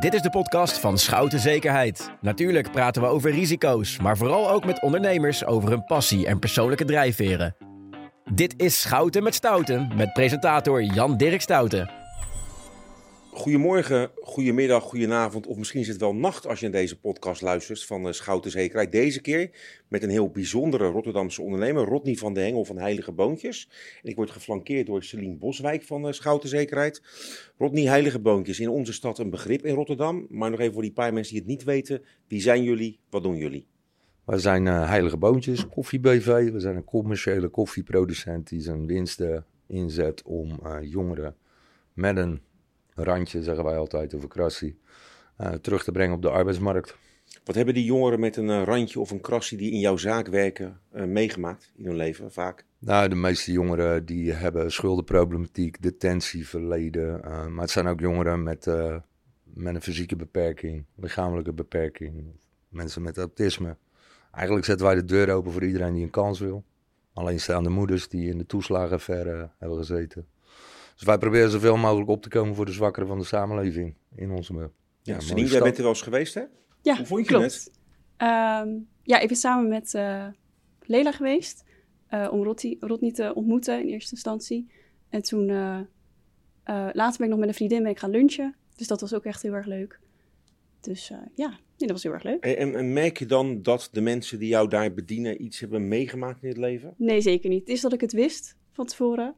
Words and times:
Dit 0.00 0.14
is 0.14 0.22
de 0.22 0.30
podcast 0.30 0.78
van 0.78 0.98
Schouten 0.98 1.38
Zekerheid. 1.38 2.10
Natuurlijk 2.20 2.70
praten 2.72 3.02
we 3.02 3.08
over 3.08 3.30
risico's, 3.30 3.98
maar 3.98 4.16
vooral 4.16 4.50
ook 4.50 4.64
met 4.64 4.82
ondernemers 4.82 5.44
over 5.44 5.70
hun 5.70 5.84
passie 5.84 6.26
en 6.26 6.38
persoonlijke 6.38 6.84
drijfveren. 6.84 7.56
Dit 8.32 8.54
is 8.56 8.80
Schouten 8.80 9.22
met 9.22 9.34
Stouten 9.34 9.90
met 9.96 10.12
presentator 10.12 10.82
Jan-Dirk 10.82 11.40
Stouten. 11.40 11.99
Goedemorgen, 13.40 14.10
goedemiddag, 14.22 14.82
goedenavond 14.82 15.46
of 15.46 15.56
misschien 15.56 15.80
is 15.80 15.88
het 15.88 16.00
wel 16.00 16.14
nacht 16.14 16.46
als 16.46 16.60
je 16.60 16.68
naar 16.68 16.80
deze 16.80 16.98
podcast 16.98 17.42
luistert 17.42 17.84
van 17.84 18.06
uh, 18.06 18.12
Schouten 18.12 18.50
Zekerheid. 18.50 18.92
Deze 18.92 19.20
keer 19.20 19.50
met 19.88 20.02
een 20.02 20.10
heel 20.10 20.30
bijzondere 20.30 20.86
Rotterdamse 20.86 21.42
ondernemer, 21.42 21.84
Rodney 21.84 22.14
van 22.14 22.34
de 22.34 22.40
Hengel 22.40 22.64
van 22.64 22.78
Heilige 22.78 23.12
Boontjes. 23.12 23.68
En 24.02 24.10
ik 24.10 24.16
word 24.16 24.30
geflankeerd 24.30 24.86
door 24.86 25.02
Celine 25.02 25.34
Boswijk 25.34 25.82
van 25.82 26.06
uh, 26.06 26.12
Schouten 26.12 26.48
Zekerheid. 26.48 27.02
Rodney 27.58 27.84
Heilige 27.84 28.18
Boontjes, 28.18 28.60
in 28.60 28.68
onze 28.68 28.92
stad 28.92 29.18
een 29.18 29.30
begrip 29.30 29.64
in 29.64 29.74
Rotterdam. 29.74 30.26
Maar 30.28 30.50
nog 30.50 30.60
even 30.60 30.72
voor 30.72 30.82
die 30.82 30.92
paar 30.92 31.12
mensen 31.12 31.32
die 31.32 31.42
het 31.42 31.50
niet 31.50 31.64
weten, 31.64 32.02
wie 32.28 32.40
zijn 32.40 32.62
jullie, 32.62 32.98
wat 33.10 33.22
doen 33.22 33.36
jullie? 33.36 33.66
We 34.24 34.38
zijn 34.38 34.66
uh, 34.66 34.88
Heilige 34.88 35.16
Boontjes, 35.16 35.68
Koffie 35.68 36.00
BV. 36.00 36.50
We 36.52 36.60
zijn 36.60 36.76
een 36.76 36.84
commerciële 36.84 37.48
koffieproducent 37.48 38.48
die 38.48 38.60
zijn 38.60 38.86
winsten 38.86 39.44
inzet 39.66 40.22
om 40.22 40.60
jongeren 40.82 41.36
met 41.92 42.16
een 42.16 42.40
randje, 43.04 43.42
zeggen 43.42 43.64
wij 43.64 43.76
altijd 43.76 44.14
over 44.14 44.28
krassie, 44.28 44.78
uh, 45.40 45.52
terug 45.52 45.84
te 45.84 45.92
brengen 45.92 46.14
op 46.14 46.22
de 46.22 46.30
arbeidsmarkt. 46.30 46.96
Wat 47.44 47.54
hebben 47.54 47.74
die 47.74 47.84
jongeren 47.84 48.20
met 48.20 48.36
een 48.36 48.48
uh, 48.48 48.62
randje 48.62 49.00
of 49.00 49.10
een 49.10 49.20
krassie 49.20 49.58
die 49.58 49.70
in 49.70 49.78
jouw 49.78 49.96
zaak 49.96 50.26
werken 50.26 50.80
uh, 50.94 51.04
meegemaakt 51.04 51.72
in 51.76 51.84
hun 51.84 51.96
leven 51.96 52.32
vaak? 52.32 52.64
Nou, 52.78 53.08
de 53.08 53.14
meeste 53.14 53.52
jongeren 53.52 54.04
die 54.04 54.32
hebben 54.32 54.72
schuldenproblematiek, 54.72 55.82
detentieverleden. 55.82 57.20
maar 57.20 57.60
het 57.60 57.70
zijn 57.70 57.86
ook 57.86 58.00
jongeren 58.00 58.42
met, 58.42 58.66
met 59.42 59.74
een 59.74 59.82
fysieke 59.82 60.16
beperking, 60.16 60.84
lichamelijke 60.94 61.52
beperking, 61.52 62.24
mensen 62.68 63.02
met 63.02 63.18
autisme. 63.18 63.76
Eigenlijk 64.32 64.66
zetten 64.66 64.86
wij 64.86 64.94
de 64.94 65.04
deur 65.04 65.30
open 65.30 65.52
voor 65.52 65.64
iedereen 65.64 65.94
die 65.94 66.02
een 66.02 66.10
kans 66.10 66.40
wil. 66.40 66.64
Alleenstaande 67.12 67.70
moeders 67.70 68.08
die 68.08 68.30
in 68.30 68.38
de 68.38 68.46
toeslagenaffaire 68.46 69.50
hebben 69.58 69.78
gezeten. 69.78 70.26
Dus 71.00 71.08
wij 71.08 71.18
proberen 71.18 71.50
zoveel 71.50 71.76
mogelijk 71.76 72.10
op 72.10 72.22
te 72.22 72.28
komen 72.28 72.54
voor 72.54 72.66
de 72.66 72.72
zwakkeren 72.72 73.08
van 73.08 73.18
de 73.18 73.24
samenleving 73.24 73.94
in 74.14 74.30
onze 74.30 74.52
Ja, 74.52 74.70
ja 75.02 75.20
Celine, 75.20 75.48
jij 75.48 75.60
bent 75.60 75.76
er 75.76 75.82
wel 75.82 75.92
eens 75.92 76.02
geweest, 76.02 76.34
hè? 76.34 76.42
Ja, 76.82 76.96
Hoe 76.96 77.06
vond 77.06 77.20
je 77.20 77.26
klopt. 77.26 77.44
het? 77.44 77.70
Um, 78.66 78.88
ja, 79.02 79.18
ik 79.18 79.28
ben 79.28 79.36
samen 79.36 79.68
met 79.68 79.94
uh, 79.94 80.26
Lela 80.80 81.12
geweest 81.12 81.64
uh, 82.10 82.28
om 82.30 82.42
Rodney, 82.42 82.76
Rodney 82.80 83.12
te 83.12 83.34
ontmoeten 83.34 83.80
in 83.80 83.88
eerste 83.88 84.14
instantie. 84.14 84.70
En 85.08 85.22
toen, 85.22 85.48
uh, 85.48 85.80
later 86.92 87.18
ben 87.18 87.26
ik 87.26 87.28
nog 87.28 87.38
met 87.38 87.48
een 87.48 87.54
vriendin 87.54 87.82
ben 87.82 87.90
ik 87.90 87.98
gaan 87.98 88.10
lunchen. 88.10 88.56
Dus 88.76 88.86
dat 88.86 89.00
was 89.00 89.14
ook 89.14 89.24
echt 89.24 89.42
heel 89.42 89.52
erg 89.52 89.66
leuk. 89.66 90.00
Dus 90.80 91.08
ja, 91.34 91.48
nee, 91.48 91.58
dat 91.76 91.90
was 91.90 92.02
heel 92.02 92.12
erg 92.12 92.22
leuk. 92.22 92.44
En, 92.44 92.74
en, 92.74 92.92
merk 92.92 93.18
je 93.18 93.26
dan 93.26 93.62
dat 93.62 93.88
de 93.92 94.00
mensen 94.00 94.38
die 94.38 94.48
jou 94.48 94.68
daar 94.68 94.92
bedienen 94.92 95.42
iets 95.42 95.60
hebben 95.60 95.88
meegemaakt 95.88 96.42
in 96.42 96.48
het 96.48 96.58
leven? 96.58 96.94
Nee, 96.96 97.20
zeker 97.20 97.50
niet. 97.50 97.60
Het 97.60 97.68
is 97.68 97.80
dat 97.80 97.92
ik 97.92 98.00
het 98.00 98.12
wist 98.12 98.56
van 98.72 98.86
tevoren. 98.86 99.34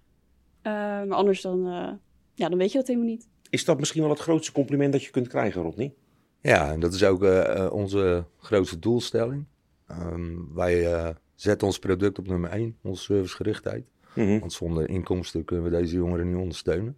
Uh, 0.63 0.73
maar 0.73 1.13
anders 1.13 1.41
dan, 1.41 1.67
uh, 1.67 1.93
ja, 2.35 2.49
dan 2.49 2.59
weet 2.59 2.73
je 2.73 2.79
dat 2.79 2.87
helemaal 2.87 3.09
niet. 3.09 3.29
Is 3.51 3.65
dat 3.65 3.79
misschien 3.79 4.01
wel 4.01 4.11
het 4.11 4.21
grootste 4.21 4.53
compliment 4.53 4.93
dat 4.93 5.05
je 5.05 5.11
kunt 5.11 5.29
krijgen, 5.29 5.63
Rodney? 5.63 5.95
Ja, 6.41 6.73
en 6.73 6.81
dat 6.81 6.95
is 6.95 7.05
ook 7.05 7.23
uh, 7.23 7.69
onze 7.73 8.25
grootste 8.39 8.79
doelstelling. 8.79 9.45
Um, 9.91 10.55
wij 10.55 11.15
zetten 11.35 11.67
ons 11.67 11.79
product 11.79 12.19
op 12.19 12.27
nummer 12.27 12.51
1, 12.51 12.77
onze 12.83 13.03
servicegerichtheid. 13.03 13.85
Mm 14.15 14.27
-hmm. 14.27 14.41
Want 14.41 14.53
zonder 14.53 14.89
inkomsten 14.89 15.45
kunnen 15.45 15.65
we 15.65 15.71
deze 15.79 15.95
jongeren 15.95 16.29
niet 16.29 16.41
ondersteunen. 16.41 16.97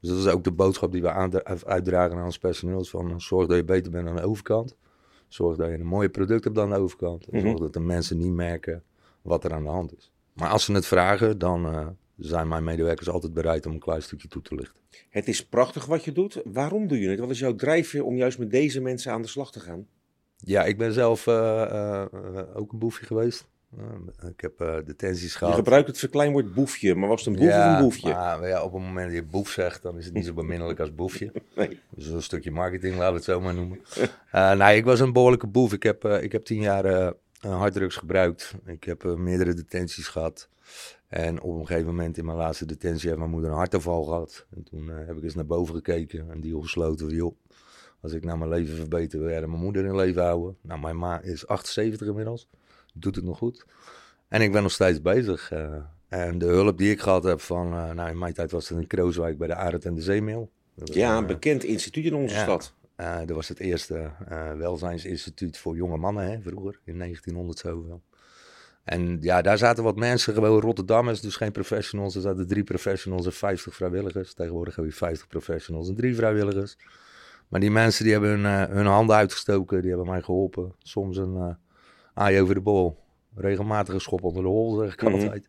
Dus 0.00 0.10
dat 0.10 0.18
is 0.18 0.26
ook 0.26 0.44
de 0.44 0.52
boodschap 0.52 0.92
die 0.92 1.02
we 1.02 1.44
uitdragen 1.64 2.16
aan 2.16 2.24
ons 2.24 2.38
personeel. 2.38 2.84
Van 2.84 3.20
zorg 3.20 3.46
dat 3.46 3.56
je 3.56 3.64
beter 3.64 3.92
bent 3.92 4.08
aan 4.08 4.16
de 4.16 4.22
overkant. 4.22 4.76
Zorg 5.28 5.56
dat 5.56 5.68
je 5.68 5.74
een 5.74 5.86
mooie 5.86 6.08
product 6.08 6.44
hebt 6.44 6.58
aan 6.58 6.70
de 6.70 6.76
overkant. 6.76 7.26
En 7.26 7.28
mm 7.30 7.38
-hmm. 7.38 7.48
zorg 7.48 7.60
dat 7.60 7.72
de 7.72 7.80
mensen 7.80 8.18
niet 8.18 8.32
merken 8.32 8.82
wat 9.22 9.44
er 9.44 9.52
aan 9.52 9.62
de 9.62 9.68
hand 9.68 9.96
is. 9.96 10.12
Maar 10.32 10.48
als 10.48 10.64
ze 10.64 10.72
het 10.72 10.86
vragen, 10.86 11.38
dan 11.38 11.96
zijn 12.16 12.48
mijn 12.48 12.64
medewerkers 12.64 13.08
altijd 13.08 13.32
bereid 13.32 13.66
om 13.66 13.72
een 13.72 13.78
klein 13.78 14.02
stukje 14.02 14.28
toe 14.28 14.42
te 14.42 14.54
lichten. 14.54 14.80
Het 15.08 15.28
is 15.28 15.46
prachtig 15.46 15.86
wat 15.86 16.04
je 16.04 16.12
doet. 16.12 16.40
Waarom 16.44 16.86
doe 16.88 17.00
je 17.00 17.08
het? 17.08 17.18
Wat 17.18 17.30
is 17.30 17.38
jouw 17.38 17.54
drijfveer 17.54 18.04
om 18.04 18.16
juist 18.16 18.38
met 18.38 18.50
deze 18.50 18.80
mensen 18.80 19.12
aan 19.12 19.22
de 19.22 19.28
slag 19.28 19.52
te 19.52 19.60
gaan? 19.60 19.86
Ja, 20.36 20.64
ik 20.64 20.78
ben 20.78 20.92
zelf 20.92 21.26
uh, 21.26 21.34
uh, 21.72 22.04
ook 22.54 22.72
een 22.72 22.78
boefje 22.78 23.06
geweest. 23.06 23.46
Uh, 23.78 24.30
ik 24.30 24.40
heb 24.40 24.58
detenties 24.86 25.34
gehad. 25.34 25.52
Je 25.52 25.58
gebruikt 25.58 25.86
het 25.86 25.98
verkleinwoord 25.98 26.54
boefje, 26.54 26.94
maar 26.94 27.08
was 27.08 27.24
het 27.24 27.34
een 27.34 27.40
boef 27.40 27.50
ja, 27.50 27.70
of 27.70 27.76
een 27.76 27.82
boefje? 27.82 28.12
Maar, 28.12 28.48
ja, 28.48 28.62
op 28.62 28.72
het 28.72 28.82
moment 28.82 29.06
dat 29.06 29.16
je 29.16 29.22
boef 29.22 29.50
zegt, 29.50 29.82
dan 29.82 29.98
is 29.98 30.04
het 30.04 30.14
niet 30.14 30.24
zo 30.24 30.32
beminnelijk 30.32 30.80
als 30.80 30.94
boefje. 30.94 31.32
Nee. 31.56 31.80
Dus 31.90 32.06
een 32.06 32.22
stukje 32.22 32.50
marketing, 32.50 32.94
laten 32.94 33.10
we 33.10 33.16
het 33.16 33.24
zo 33.24 33.40
maar 33.40 33.54
noemen. 33.54 33.80
nee, 34.58 34.76
ik 34.76 34.84
was 34.84 35.00
een 35.00 35.12
behoorlijke 35.12 35.46
boef. 35.46 35.72
Ik 35.72 35.82
heb, 35.82 36.04
ik 36.04 36.32
heb 36.32 36.44
tien 36.44 36.60
jaar 36.60 37.12
harddrugs 37.40 37.96
gebruikt. 37.96 38.54
Ik 38.66 38.84
heb 38.84 39.04
meerdere 39.04 39.54
detenties 39.54 40.08
gehad. 40.08 40.48
En 41.08 41.40
op 41.40 41.58
een 41.58 41.66
gegeven 41.66 41.86
moment 41.86 42.18
in 42.18 42.24
mijn 42.24 42.38
laatste 42.38 42.66
detentie 42.66 43.06
heeft 43.06 43.18
mijn 43.18 43.30
moeder 43.30 43.50
een 43.50 43.56
hartaanval 43.56 44.04
gehad. 44.04 44.46
En 44.50 44.62
toen 44.62 44.88
uh, 44.88 45.06
heb 45.06 45.16
ik 45.16 45.22
eens 45.22 45.34
naar 45.34 45.46
boven 45.46 45.74
gekeken 45.74 46.30
en 46.30 46.40
die 46.40 46.60
gesloten 46.60 47.06
van, 47.06 47.16
joh, 47.16 47.36
als 48.00 48.12
ik 48.12 48.24
nou 48.24 48.38
mijn 48.38 48.50
leven 48.50 48.76
verbeter, 48.76 49.18
wil 49.20 49.28
jij 49.28 49.46
mijn 49.46 49.60
moeder 49.60 49.84
in 49.84 49.96
leven 49.96 50.22
houden. 50.22 50.56
Nou, 50.60 50.80
mijn 50.80 50.98
ma 50.98 51.20
is 51.20 51.46
78 51.46 52.06
inmiddels, 52.06 52.48
doet 52.94 53.16
het 53.16 53.24
nog 53.24 53.38
goed. 53.38 53.66
En 54.28 54.40
ik 54.40 54.52
ben 54.52 54.62
nog 54.62 54.72
steeds 54.72 55.02
bezig. 55.02 55.52
Uh, 55.52 55.76
en 56.08 56.38
de 56.38 56.46
hulp 56.46 56.78
die 56.78 56.90
ik 56.90 57.00
gehad 57.00 57.24
heb 57.24 57.40
van, 57.40 57.66
uh, 57.66 57.90
nou 57.90 58.10
in 58.10 58.18
mijn 58.18 58.34
tijd 58.34 58.50
was 58.50 58.68
het 58.68 58.78
in 58.78 58.86
Krooswijk 58.86 59.38
bij 59.38 59.48
de 59.48 59.54
Arend 59.54 59.84
en 59.84 59.94
de 59.94 60.02
Zeemeel. 60.02 60.50
Ja, 60.84 61.16
een 61.16 61.26
bekend 61.26 61.64
instituut 61.64 62.04
in 62.04 62.14
onze 62.14 62.34
ja, 62.34 62.42
stad. 62.42 62.74
dat 62.96 63.36
was 63.36 63.48
het 63.48 63.58
eerste 63.58 64.10
welzijnsinstituut 64.56 65.58
voor 65.58 65.76
jonge 65.76 65.96
mannen, 65.96 66.30
hè, 66.30 66.40
vroeger, 66.40 66.80
in 66.84 66.98
1900 66.98 67.58
zoveel. 67.58 68.02
En 68.86 69.18
ja, 69.20 69.42
daar 69.42 69.58
zaten 69.58 69.84
wat 69.84 69.96
mensen, 69.96 70.34
gewoon 70.34 70.60
Rotterdammers, 70.60 71.20
dus 71.20 71.36
geen 71.36 71.52
professionals. 71.52 72.14
Er 72.14 72.20
zaten 72.20 72.46
drie 72.46 72.64
professionals 72.64 73.26
en 73.26 73.32
50 73.32 73.74
vrijwilligers. 73.74 74.34
Tegenwoordig 74.34 74.76
heb 74.76 74.84
je 74.84 74.92
50 74.92 75.26
professionals 75.26 75.88
en 75.88 75.94
drie 75.94 76.14
vrijwilligers. 76.14 76.76
Maar 77.48 77.60
die 77.60 77.70
mensen 77.70 78.04
die 78.04 78.12
hebben 78.12 78.30
hun, 78.30 78.68
uh, 78.68 78.74
hun 78.76 78.86
handen 78.86 79.16
uitgestoken, 79.16 79.80
die 79.80 79.90
hebben 79.90 80.08
mij 80.08 80.22
geholpen. 80.22 80.72
Soms 80.78 81.16
een 81.16 81.34
uh, 81.34 81.54
aai 82.14 82.40
over 82.40 82.54
de 82.54 82.60
bol. 82.60 82.98
Regelmatig 83.34 83.94
een 83.94 84.00
schop 84.00 84.22
onder 84.24 84.42
de 84.42 84.48
hol, 84.48 84.76
zeg 84.76 84.92
ik 84.92 85.02
Mhm. 85.02 85.12
altijd. 85.12 85.46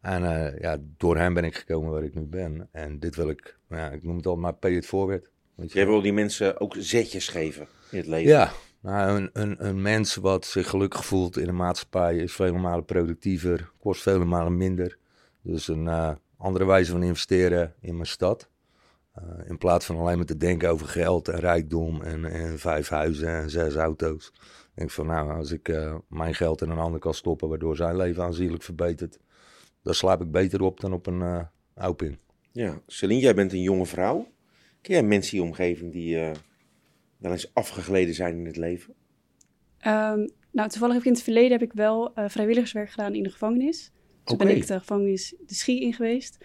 En 0.00 0.22
uh, 0.22 0.58
ja, 0.60 0.76
door 0.96 1.16
hem 1.16 1.34
ben 1.34 1.44
ik 1.44 1.56
gekomen 1.56 1.90
waar 1.90 2.04
ik 2.04 2.14
nu 2.14 2.22
ben. 2.26 2.68
En 2.72 2.98
dit 2.98 3.16
wil 3.16 3.28
ik, 3.28 3.56
ja, 3.68 3.90
ik 3.90 4.02
noem 4.02 4.16
het 4.16 4.26
altijd 4.26 4.44
maar 4.44 4.54
pay 4.54 4.72
it 4.76 4.86
forward. 4.86 5.28
Weet 5.54 5.68
je 5.72 5.74
Jij 5.74 5.84
wel. 5.84 5.92
wil 5.94 6.02
die 6.02 6.12
mensen 6.12 6.60
ook 6.60 6.74
zetjes 6.78 7.28
geven 7.28 7.66
in 7.90 7.98
het 7.98 8.06
leven. 8.06 8.30
Ja, 8.30 8.50
nou, 8.82 9.20
een, 9.20 9.30
een, 9.32 9.66
een 9.66 9.82
mens 9.82 10.14
wat 10.14 10.44
zich 10.44 10.68
gelukkig 10.68 11.04
voelt 11.04 11.36
in 11.36 11.46
de 11.46 11.52
maatschappij 11.52 12.16
is 12.16 12.32
vele 12.32 12.58
malen 12.58 12.84
productiever, 12.84 13.70
kost 13.78 14.02
vele 14.02 14.24
malen 14.24 14.56
minder. 14.56 14.98
Dus 15.42 15.68
een 15.68 15.84
uh, 15.84 16.12
andere 16.36 16.64
wijze 16.64 16.90
van 16.90 17.02
investeren 17.02 17.74
in 17.80 17.94
mijn 17.94 18.06
stad. 18.06 18.48
Uh, 19.18 19.48
in 19.48 19.58
plaats 19.58 19.86
van 19.86 19.96
alleen 19.96 20.16
maar 20.16 20.26
te 20.26 20.36
denken 20.36 20.70
over 20.70 20.86
geld 20.86 21.28
en 21.28 21.38
rijkdom 21.38 22.02
en, 22.02 22.24
en 22.24 22.58
vijf 22.58 22.88
huizen 22.88 23.28
en 23.28 23.50
zes 23.50 23.74
auto's. 23.74 24.32
Denk 24.74 24.88
ik 24.88 24.94
van 24.94 25.06
nou, 25.06 25.32
als 25.32 25.50
ik 25.50 25.68
uh, 25.68 25.94
mijn 26.08 26.34
geld 26.34 26.62
in 26.62 26.70
een 26.70 26.78
ander 26.78 27.00
kan 27.00 27.14
stoppen 27.14 27.48
waardoor 27.48 27.76
zijn 27.76 27.96
leven 27.96 28.22
aanzienlijk 28.22 28.62
verbetert, 28.62 29.18
dan 29.82 29.94
slaap 29.94 30.20
ik 30.20 30.30
beter 30.30 30.62
op 30.62 30.80
dan 30.80 30.92
op 30.92 31.06
een 31.06 31.20
uh, 31.20 31.44
Ja, 32.52 32.80
Celine, 32.86 33.20
jij 33.20 33.34
bent 33.34 33.52
een 33.52 33.62
jonge 33.62 33.86
vrouw. 33.86 34.26
Ken 34.80 34.94
jij 34.94 35.02
mensen 35.02 35.32
in 35.32 35.42
je 35.42 35.48
omgeving 35.48 35.92
die 35.92 36.32
wel 37.20 37.32
eens 37.32 37.54
afgegleden 37.54 38.14
zijn 38.14 38.38
in 38.38 38.46
het 38.46 38.56
leven? 38.56 38.94
Um, 39.86 40.28
nou, 40.52 40.68
toevallig 40.68 40.94
heb 40.94 41.02
ik 41.02 41.08
in 41.08 41.12
het 41.12 41.22
verleden 41.22 41.52
heb 41.52 41.62
ik 41.62 41.72
wel 41.72 42.18
uh, 42.18 42.28
vrijwilligerswerk 42.28 42.90
gedaan 42.90 43.14
in 43.14 43.22
de 43.22 43.30
gevangenis. 43.30 43.92
Dus 44.24 44.34
Oké. 44.34 44.44
ben 44.44 44.56
ik 44.56 44.66
de 44.66 44.78
gevangenis 44.78 45.34
de 45.46 45.54
Schie 45.54 45.80
in 45.80 45.92
geweest. 45.92 46.38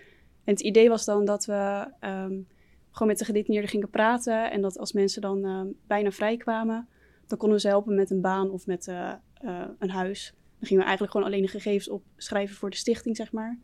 En 0.44 0.54
het 0.54 0.62
idee 0.62 0.90
was 0.90 1.06
dan 1.06 1.26
dat 1.26 1.46
we 1.46 1.88
um, 2.02 2.48
gewoon 2.92 3.08
met 3.08 3.18
de 3.18 3.26
gedetineerden 3.26 3.70
gingen 3.70 3.90
praten. 3.90 4.52
En 4.52 4.62
dat 4.62 4.78
als 4.78 4.94
mensen 4.94 5.22
dan 5.22 5.46
uh, 5.46 5.62
bijna 5.88 6.12
vrij 6.12 6.38
kwamen, 6.38 6.88
dan 7.28 7.38
konden 7.38 7.58
we 7.58 7.64
ze 7.64 7.68
helpen 7.68 7.96
met 7.96 8.12
een 8.12 8.22
baan 8.22 8.50
of 8.50 8.66
met 8.66 8.88
uh, 8.88 9.14
een 9.80 9.90
huis. 9.90 10.34
Dan 10.36 10.68
gingen 10.68 10.84
we 10.84 10.88
eigenlijk 10.90 11.12
gewoon 11.12 11.28
alleen 11.28 11.42
de 11.42 11.48
gegevens 11.48 11.90
opschrijven 11.90 12.56
voor 12.56 12.70
de 12.70 12.76
stichting, 12.76 13.16
zeg 13.16 13.32
maar. 13.32 13.60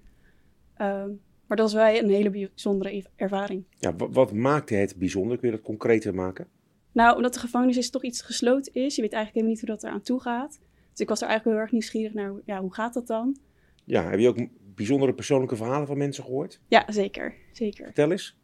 Um, 0.78 1.22
maar 1.48 1.58
dat 1.58 1.72
was 1.72 1.84
wel 1.84 1.96
een 1.96 2.10
hele 2.10 2.30
bijzondere 2.30 3.04
ervaring. 3.16 3.64
Ja, 3.80 3.96
wat 3.96 4.34
maakte 4.34 4.76
het 4.76 4.96
bijzonder? 4.96 5.38
Kun 5.38 5.50
je 5.50 5.56
dat 5.56 5.66
concreter 5.66 6.16
maken? 6.16 6.48
Nou, 6.92 7.16
omdat 7.16 7.34
de 7.34 7.40
gevangenis 7.40 7.78
is 7.78 7.90
toch 7.90 8.04
iets 8.04 8.22
gesloten 8.22 8.74
is. 8.74 8.96
Je 8.96 9.02
weet 9.02 9.14
eigenlijk 9.14 9.34
helemaal 9.34 9.50
niet 9.50 9.60
hoe 9.60 9.70
dat 9.70 9.84
eraan 9.84 10.02
toe 10.02 10.22
gaat. 10.22 10.60
Dus 10.92 11.00
ik 11.00 11.10
was 11.10 11.22
er 11.22 11.28
eigenlijk 11.28 11.56
heel 11.56 11.66
erg 11.66 11.72
nieuwsgierig 11.72 12.14
naar, 12.14 12.34
ja, 12.46 12.62
hoe 12.62 12.74
gaat 12.74 12.94
dat 12.94 13.08
dan? 13.08 13.38
Ja, 13.86 14.10
heb 14.10 14.20
je 14.20 14.28
ook 14.28 14.48
bijzondere 14.76 15.14
persoonlijke 15.14 15.56
verhalen 15.56 15.88
van 15.88 15.98
mensen 15.98 16.24
gehoord? 16.24 16.62
Ja, 16.68 16.86
zeker. 16.88 17.36
zeker. 17.52 17.86
Vertel 17.86 18.12
eens. 18.12 18.38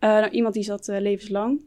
Uh, 0.00 0.10
nou, 0.10 0.30
iemand 0.30 0.54
die 0.54 0.62
zat 0.62 0.88
uh, 0.88 1.00
levenslang. 1.00 1.64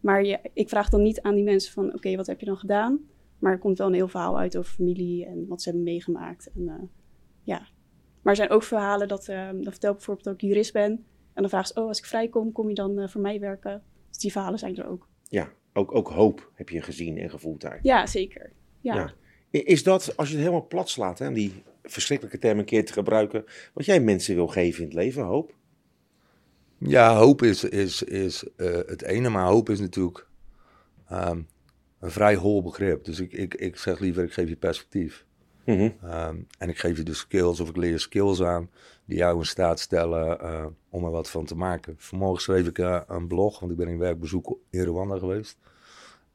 Maar 0.00 0.24
je, 0.24 0.38
ik 0.52 0.68
vraag 0.68 0.88
dan 0.88 1.02
niet 1.02 1.20
aan 1.20 1.34
die 1.34 1.44
mensen 1.44 1.72
van, 1.72 1.86
oké, 1.86 1.96
okay, 1.96 2.16
wat 2.16 2.26
heb 2.26 2.40
je 2.40 2.46
dan 2.46 2.56
gedaan? 2.56 3.00
Maar 3.38 3.52
er 3.52 3.58
komt 3.58 3.78
wel 3.78 3.86
een 3.86 3.94
heel 3.94 4.08
verhaal 4.08 4.38
uit 4.38 4.56
over 4.56 4.74
familie 4.74 5.26
en 5.26 5.46
wat 5.46 5.62
ze 5.62 5.68
hebben 5.68 5.86
meegemaakt. 5.86 6.50
En, 6.54 6.62
uh, 6.62 6.74
ja. 7.42 7.58
Maar 8.22 8.32
er 8.32 8.36
zijn 8.36 8.50
ook 8.50 8.62
verhalen 8.62 9.08
dat, 9.08 9.24
dan 9.26 9.62
vertel 9.62 9.90
ik 9.90 9.96
bijvoorbeeld 9.96 10.24
dat 10.24 10.34
ik 10.34 10.40
jurist 10.40 10.72
ben. 10.72 10.92
En 11.32 11.42
dan 11.42 11.48
vraag 11.48 11.66
ze, 11.66 11.80
oh, 11.80 11.88
als 11.88 11.98
ik 11.98 12.04
vrijkom, 12.04 12.52
kom 12.52 12.68
je 12.68 12.74
dan 12.74 13.08
voor 13.08 13.20
mij 13.20 13.40
werken? 13.40 13.82
Dus 14.08 14.18
die 14.18 14.32
verhalen 14.32 14.58
zijn 14.58 14.76
er 14.76 14.86
ook. 14.86 15.08
Ja, 15.34 15.52
ook, 15.72 15.94
ook 15.94 16.08
hoop 16.08 16.50
heb 16.54 16.68
je 16.68 16.82
gezien 16.82 17.18
en 17.18 17.30
gevoeld 17.30 17.60
daar. 17.60 17.78
Ja, 17.82 18.06
zeker. 18.06 18.52
Ja. 18.80 19.12
Is 19.50 19.82
dat, 19.82 20.16
als 20.16 20.28
je 20.28 20.34
het 20.34 20.44
helemaal 20.44 20.66
plat 20.66 20.88
slaat, 20.88 21.18
hè, 21.18 21.32
die 21.32 21.62
verschrikkelijke 21.82 22.38
term 22.38 22.58
een 22.58 22.64
keer 22.64 22.84
te 22.84 22.92
gebruiken, 22.92 23.44
wat 23.72 23.84
jij 23.84 24.00
mensen 24.00 24.34
wil 24.34 24.46
geven 24.46 24.80
in 24.80 24.88
het 24.88 24.94
leven, 24.94 25.22
hoop? 25.22 25.54
Ja, 26.78 27.16
hoop 27.16 27.42
is, 27.42 27.64
is, 27.64 28.02
is 28.02 28.44
eh, 28.56 28.72
het 28.72 29.02
ene, 29.02 29.28
maar 29.28 29.46
hoop 29.46 29.70
is 29.70 29.80
natuurlijk 29.80 30.26
ehm, 31.08 31.40
een 32.00 32.10
vrij 32.10 32.34
hol 32.34 32.62
begrip. 32.62 33.04
Dus 33.04 33.20
ik, 33.20 33.32
ik, 33.32 33.54
ik 33.54 33.76
zeg 33.76 33.98
liever, 33.98 34.24
ik 34.24 34.32
geef 34.32 34.48
je 34.48 34.56
perspectief. 34.56 35.24
Mhm. 35.64 35.90
Ehm, 36.02 36.36
en 36.58 36.68
ik 36.68 36.78
geef 36.78 36.96
je 36.96 37.02
de 37.02 37.14
skills 37.14 37.60
of 37.60 37.68
ik 37.68 37.76
leer 37.76 37.90
je 37.90 37.98
skills 37.98 38.42
aan 38.42 38.70
die 39.04 39.16
jou 39.16 39.38
in 39.38 39.46
staat 39.46 39.80
stellen 39.80 40.40
eh, 40.40 40.66
om 40.88 41.04
er 41.04 41.10
wat 41.10 41.30
van 41.30 41.44
te 41.44 41.56
maken. 41.56 41.94
Vanmorgen 41.98 42.42
schreef 42.42 42.66
ik 42.66 42.78
eh, 42.78 43.00
een 43.08 43.26
blog, 43.26 43.60
want 43.60 43.72
ik 43.72 43.78
ben 43.78 43.88
in 43.88 43.98
werkbezoek 43.98 44.58
in 44.70 44.84
Rwanda 44.84 45.18
geweest. 45.18 45.58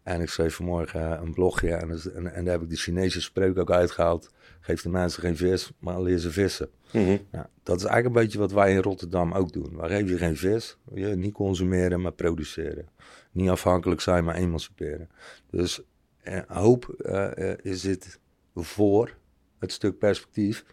En 0.03 0.21
ik 0.21 0.29
schreef 0.29 0.55
vanmorgen 0.55 1.11
eh, 1.11 1.21
een 1.21 1.33
blogje 1.33 1.73
en, 1.73 1.87
dus- 1.87 2.11
en, 2.11 2.33
en 2.33 2.43
daar 2.43 2.53
heb 2.53 2.63
ik 2.63 2.69
de 2.69 2.75
Chinese 2.75 3.21
spreuk 3.21 3.57
ook 3.57 3.71
uitgehaald. 3.71 4.31
Geef 4.59 4.81
de 4.81 4.89
mensen 4.89 5.21
geen 5.21 5.37
vis, 5.37 5.71
maar 5.79 6.01
leer 6.01 6.17
ze 6.17 6.31
vissen. 6.31 6.69
Mhm. 6.91 7.17
Nou, 7.31 7.45
dat 7.63 7.77
is 7.77 7.83
eigenlijk 7.83 8.05
een 8.05 8.21
beetje 8.21 8.39
wat 8.39 8.51
wij 8.51 8.71
in 8.71 8.81
Rotterdam 8.81 9.33
ook 9.33 9.53
doen. 9.53 9.77
Wij 9.77 9.89
geven 9.89 10.07
je 10.07 10.17
geen 10.17 10.37
vis, 10.37 10.77
je 10.93 11.05
niet 11.05 11.33
consumeren, 11.33 12.01
maar 12.01 12.11
produceren. 12.11 12.89
Niet 13.31 13.49
afhankelijk 13.49 14.01
zijn, 14.01 14.23
maar 14.23 14.35
emanciperen. 14.35 15.09
Dus 15.49 15.81
eh, 16.19 16.39
hoop 16.47 16.89
eh, 16.89 17.53
is 17.61 17.81
dit 17.81 18.19
voor 18.55 19.15
het 19.59 19.71
stuk 19.71 19.97
perspectief. 19.97 20.65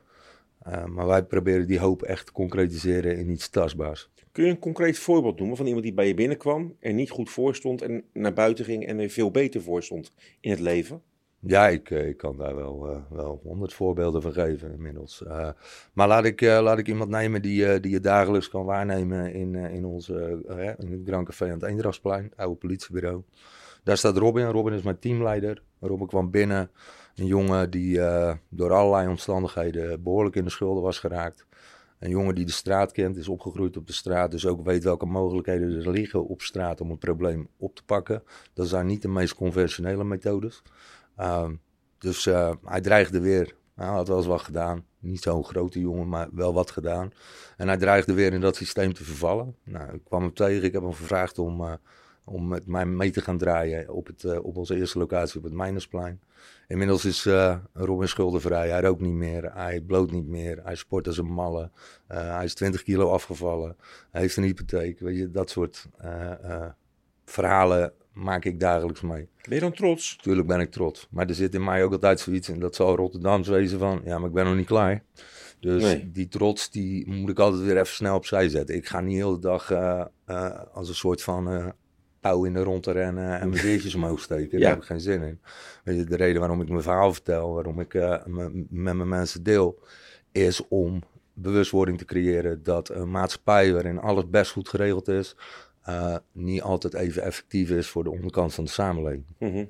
Eh, 0.67 0.85
maar 0.85 1.07
wij 1.07 1.25
proberen 1.25 1.67
die 1.67 1.79
hoop 1.79 2.03
echt 2.03 2.27
te 2.27 2.33
concretiseren 2.33 3.19
in 3.19 3.31
iets 3.31 3.49
tastbaars. 3.49 4.11
Kun 4.33 4.45
je 4.45 4.51
een 4.51 4.59
concreet 4.59 4.99
voorbeeld 4.99 5.39
noemen 5.39 5.57
van 5.57 5.67
iemand 5.67 5.85
die 5.85 5.95
bij 5.95 6.07
je 6.07 6.15
binnenkwam, 6.15 6.77
er 6.81 6.93
niet 6.93 7.11
goed 7.11 7.31
voor 7.31 7.55
stond 7.55 7.83
en 7.83 8.05
naar 8.13 8.33
buiten 8.33 8.65
ging 8.65 8.87
en 8.87 8.99
er 8.99 9.11
veel 9.11 9.31
beter 9.31 9.63
voor 9.63 9.83
stond 9.83 10.13
in 10.41 10.51
het 10.51 10.61
leven? 10.61 11.03
Ja, 11.41 11.69
ik, 11.69 11.91
eh, 11.91 12.09
ik 12.09 12.17
kan 12.17 12.37
daar 12.37 12.57
wel, 12.57 12.89
eh, 12.89 12.99
wel 13.11 13.41
honderd 13.43 13.73
voorbeelden 13.73 14.23
van 14.23 14.33
geven 14.33 14.73
inmiddels. 14.73 15.25
Maar 15.93 16.09
laat 16.09 16.25
ik, 16.25 16.41
laat 16.41 16.79
ik 16.79 16.89
iemand 16.89 17.11
nemen 17.11 17.43
die, 17.43 17.81
die 17.81 17.91
je 17.91 18.01
dagelijks 18.01 18.49
kan 18.49 18.65
waarnemen 18.65 19.33
in, 19.33 19.55
in, 19.55 19.85
onze, 19.85 20.43
in 20.79 20.93
het 20.93 21.01
Grand 21.05 21.27
Café 21.27 21.45
aan 21.45 21.51
het 21.51 21.63
Eendrachtsplein, 21.63 22.33
oude 22.37 22.57
politiebureau. 22.57 23.23
Daar 23.87 23.97
staat 23.97 24.17
Robin. 24.17 24.47
Robin 24.47 24.73
is 24.73 24.83
mijn 24.83 24.99
teamleider. 24.99 25.63
Robin 25.81 26.07
kwam 26.07 26.31
binnen. 26.31 26.71
Een 27.17 27.27
jongen 27.27 27.71
die 27.71 28.01
eh, 28.01 28.35
door 28.49 28.73
allerlei 28.73 29.09
omstandigheden 29.09 30.03
behoorlijk 30.03 30.37
in 30.37 30.45
de 30.45 30.51
schulden 30.51 30.83
was 30.83 30.99
geraakt. 30.99 31.47
Een 31.99 32.11
jongen 32.11 32.35
die 32.35 32.45
de 32.45 32.53
straat 32.53 32.93
kent, 32.93 33.17
is 33.17 33.29
opgegroeid 33.29 33.77
op 33.77 33.87
de 33.87 33.93
straat, 33.93 34.31
dus 34.31 34.47
ook 34.47 34.65
weet 34.65 34.85
welke 34.85 35.07
mogelijkheden 35.07 35.81
er 35.85 35.91
liggen 35.91 36.27
op 36.27 36.43
straat 36.43 36.81
om 36.81 36.91
een 36.91 36.99
probleem 36.99 37.49
op 37.57 37.75
te 37.75 37.85
pakken. 37.85 38.23
Dat 38.53 38.69
zijn 38.69 38.87
niet 38.87 39.03
de 39.03 39.09
meest 39.09 39.35
conventionele 39.35 40.05
methodes. 40.05 40.63
Ehm, 41.17 41.55
dus 41.99 42.27
eh, 42.27 42.53
hij 42.65 42.81
dreigde 42.81 43.21
weer. 43.21 43.55
Hij 43.75 43.87
had 43.87 44.09
wel 44.09 44.17
eens 44.17 44.27
wat 44.27 44.41
gedaan. 44.41 44.85
Niet 44.99 45.23
zo'n 45.23 45.45
grote 45.45 45.81
jongen, 45.81 46.09
maar 46.09 46.29
wel 46.33 46.53
wat 46.53 46.71
gedaan. 46.71 47.13
En 47.57 47.69
hij 47.69 47.77
dreigde 47.77 48.13
weer 48.13 48.33
in 48.33 48.41
dat 48.41 48.57
systeem 48.57 48.93
te 48.93 49.05
vervallen. 49.05 49.57
Nou, 49.65 49.95
ik 49.95 50.05
kwam 50.05 50.23
hem 50.23 50.35
tegen. 50.35 50.65
Ik 50.65 50.73
heb 50.73 50.83
hem 50.83 50.93
gevraagd 50.93 51.39
om, 51.39 51.61
eh, 51.61 51.73
om 52.27 52.49
met 52.49 52.67
mij 52.67 52.87
mee 52.87 53.11
te 53.11 53.21
gaan 53.21 53.39
draaien 53.39 53.89
op, 53.91 54.07
het, 54.07 54.25
eh, 54.25 54.45
op 54.45 54.57
onze 54.57 54.77
eerste 54.77 54.99
locatie 54.99 55.39
op 55.39 55.45
het 55.45 55.53
Mijnersplein. 55.53 56.21
Inmiddels 56.69 57.05
is 57.05 57.27
eh, 57.27 57.57
Robin 57.73 58.09
schuldenvrij. 58.09 58.69
Hij 58.69 58.81
rookt 58.81 59.01
niet 59.01 59.13
meer. 59.13 59.53
Hij 59.55 59.81
bloot 59.81 60.11
niet 60.11 60.27
meer. 60.27 60.61
Hij 60.65 60.75
sport 60.75 61.07
als 61.07 61.19
een 61.19 61.33
malle. 61.33 61.71
Eh, 62.07 62.35
hij 62.35 62.45
is 62.45 62.55
20 62.55 62.83
kilo 62.83 63.11
afgevallen. 63.11 63.77
Hij 64.11 64.21
heeft 64.21 64.37
een 64.37 64.43
hypotheek. 64.43 65.01
Weet 65.01 65.17
je, 65.17 65.31
dat 65.31 65.51
soort 65.51 65.89
verhalen 67.25 67.93
maak 68.13 68.45
ik 68.45 68.61
dagelijks 68.61 69.01
mee. 69.01 69.29
Ben 69.43 69.55
je 69.55 69.61
dan 69.61 69.73
trots? 69.73 70.17
Tuurlijk 70.17 70.47
ben 70.47 70.61
ik 70.61 70.71
trots. 70.71 71.07
Maar 71.11 71.29
er 71.29 71.35
zit 71.35 71.55
in 71.55 71.65
mij 71.65 71.85
ook 71.85 71.93
altijd 71.93 72.21
zoiets, 72.21 72.49
en 72.49 72.59
dat 72.59 72.75
zal 72.75 72.97
Rotterdams 72.97 73.49
wezen 73.49 73.79
van, 73.79 74.01
ja, 74.05 74.19
maar 74.19 74.29
ik 74.29 74.35
ben 74.35 74.45
nog 74.45 74.57
niet 74.57 74.67
klaar. 74.67 75.03
Dus 75.61 75.83
Nee. 75.83 76.11
die 76.13 76.29
trots, 76.29 76.71
die 76.71 77.11
moet 77.11 77.31
ik 77.31 77.39
altijd 77.39 77.63
weer 77.63 77.75
even 77.77 77.87
snel 77.95 78.17
opzij 78.17 78.49
zetten. 78.49 78.75
Ik 78.75 78.87
ga 78.87 79.01
niet 79.01 79.17
heel 79.17 79.33
de 79.33 79.39
dag 79.41 79.71
eh, 79.71 80.05
eh, 80.25 80.61
als 80.73 80.89
een 80.89 80.95
soort 80.95 81.23
van 81.23 81.73
pauw 82.27 82.45
in 82.45 82.53
de 82.53 82.63
rond 82.63 82.83
te 82.83 82.93
rennen 82.93 83.41
en 83.41 83.49
mijn 83.49 83.61
veertjes 83.61 83.95
omhoog 83.95 84.21
steken. 84.21 84.59
Ja. 84.59 84.65
Daar 84.65 84.73
heb 84.73 84.81
ik 84.83 84.89
geen 84.89 85.01
zin 85.01 85.23
in. 85.23 85.41
Weet 85.85 85.97
je, 85.97 86.05
de 86.05 86.17
reden 86.17 86.41
waarom 86.41 86.61
ik 86.61 86.69
mijn 86.69 86.83
verhaal 86.83 87.13
vertel, 87.13 87.55
waarom 87.55 87.81
ik 87.81 87.95
eh, 87.95 88.25
me- 88.27 88.51
met 88.69 88.95
mijn 88.97 89.09
mensen 89.09 89.43
deel, 89.43 89.79
is 90.33 90.69
om 90.69 91.03
bewustwording 91.35 91.99
te 91.99 92.05
creëren 92.05 92.63
dat 92.63 92.89
een 92.89 93.11
maatschappij 93.11 93.73
waarin 93.73 93.99
alles 93.99 94.31
best 94.31 94.51
goed 94.53 94.69
geregeld 94.69 95.09
is, 95.09 95.37
eh, 95.83 96.17
niet 96.33 96.63
altijd 96.63 96.95
even 96.95 97.23
effectief 97.23 97.71
is 97.71 97.89
voor 97.89 98.05
de 98.05 98.11
onderkant 98.11 98.55
van 98.55 98.65
de 98.65 98.71
samenleving. 98.71 99.25
Mhm. 99.39 99.65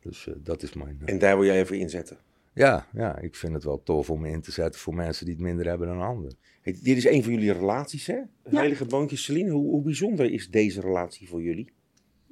Dus 0.00 0.26
eh, 0.28 0.34
dat 0.38 0.62
is 0.62 0.72
mijn. 0.72 0.98
eh, 1.04 1.12
En 1.12 1.18
daar 1.18 1.36
wil 1.36 1.46
jij 1.46 1.60
even 1.60 1.78
inzetten. 1.78 2.16
ja, 2.54 2.86
ja, 2.92 3.18
ik 3.18 3.34
vind 3.36 3.52
het 3.52 3.64
wel 3.64 3.82
tof 3.82 4.10
om 4.10 4.20
me 4.20 4.28
in 4.28 4.40
te 4.40 4.52
zetten 4.52 4.80
voor 4.80 4.94
mensen 4.94 5.24
die 5.26 5.34
het 5.34 5.42
minder 5.44 5.66
hebben 5.66 5.88
dan 5.88 6.00
anderen. 6.00 6.36
Hey, 6.62 6.78
dit 6.82 6.96
is 6.96 7.04
een 7.06 7.22
van 7.22 7.32
jullie 7.32 7.52
relaties, 7.52 8.06
hè? 8.06 8.14
Ja. 8.14 8.26
Heilige 8.50 8.84
Boontjes. 8.84 9.22
Celine, 9.24 9.50
hoe, 9.50 9.70
hoe 9.70 9.82
bijzonder 9.82 10.30
is 10.32 10.50
deze 10.50 10.80
relatie 10.80 11.28
voor 11.28 11.42
jullie? 11.42 11.72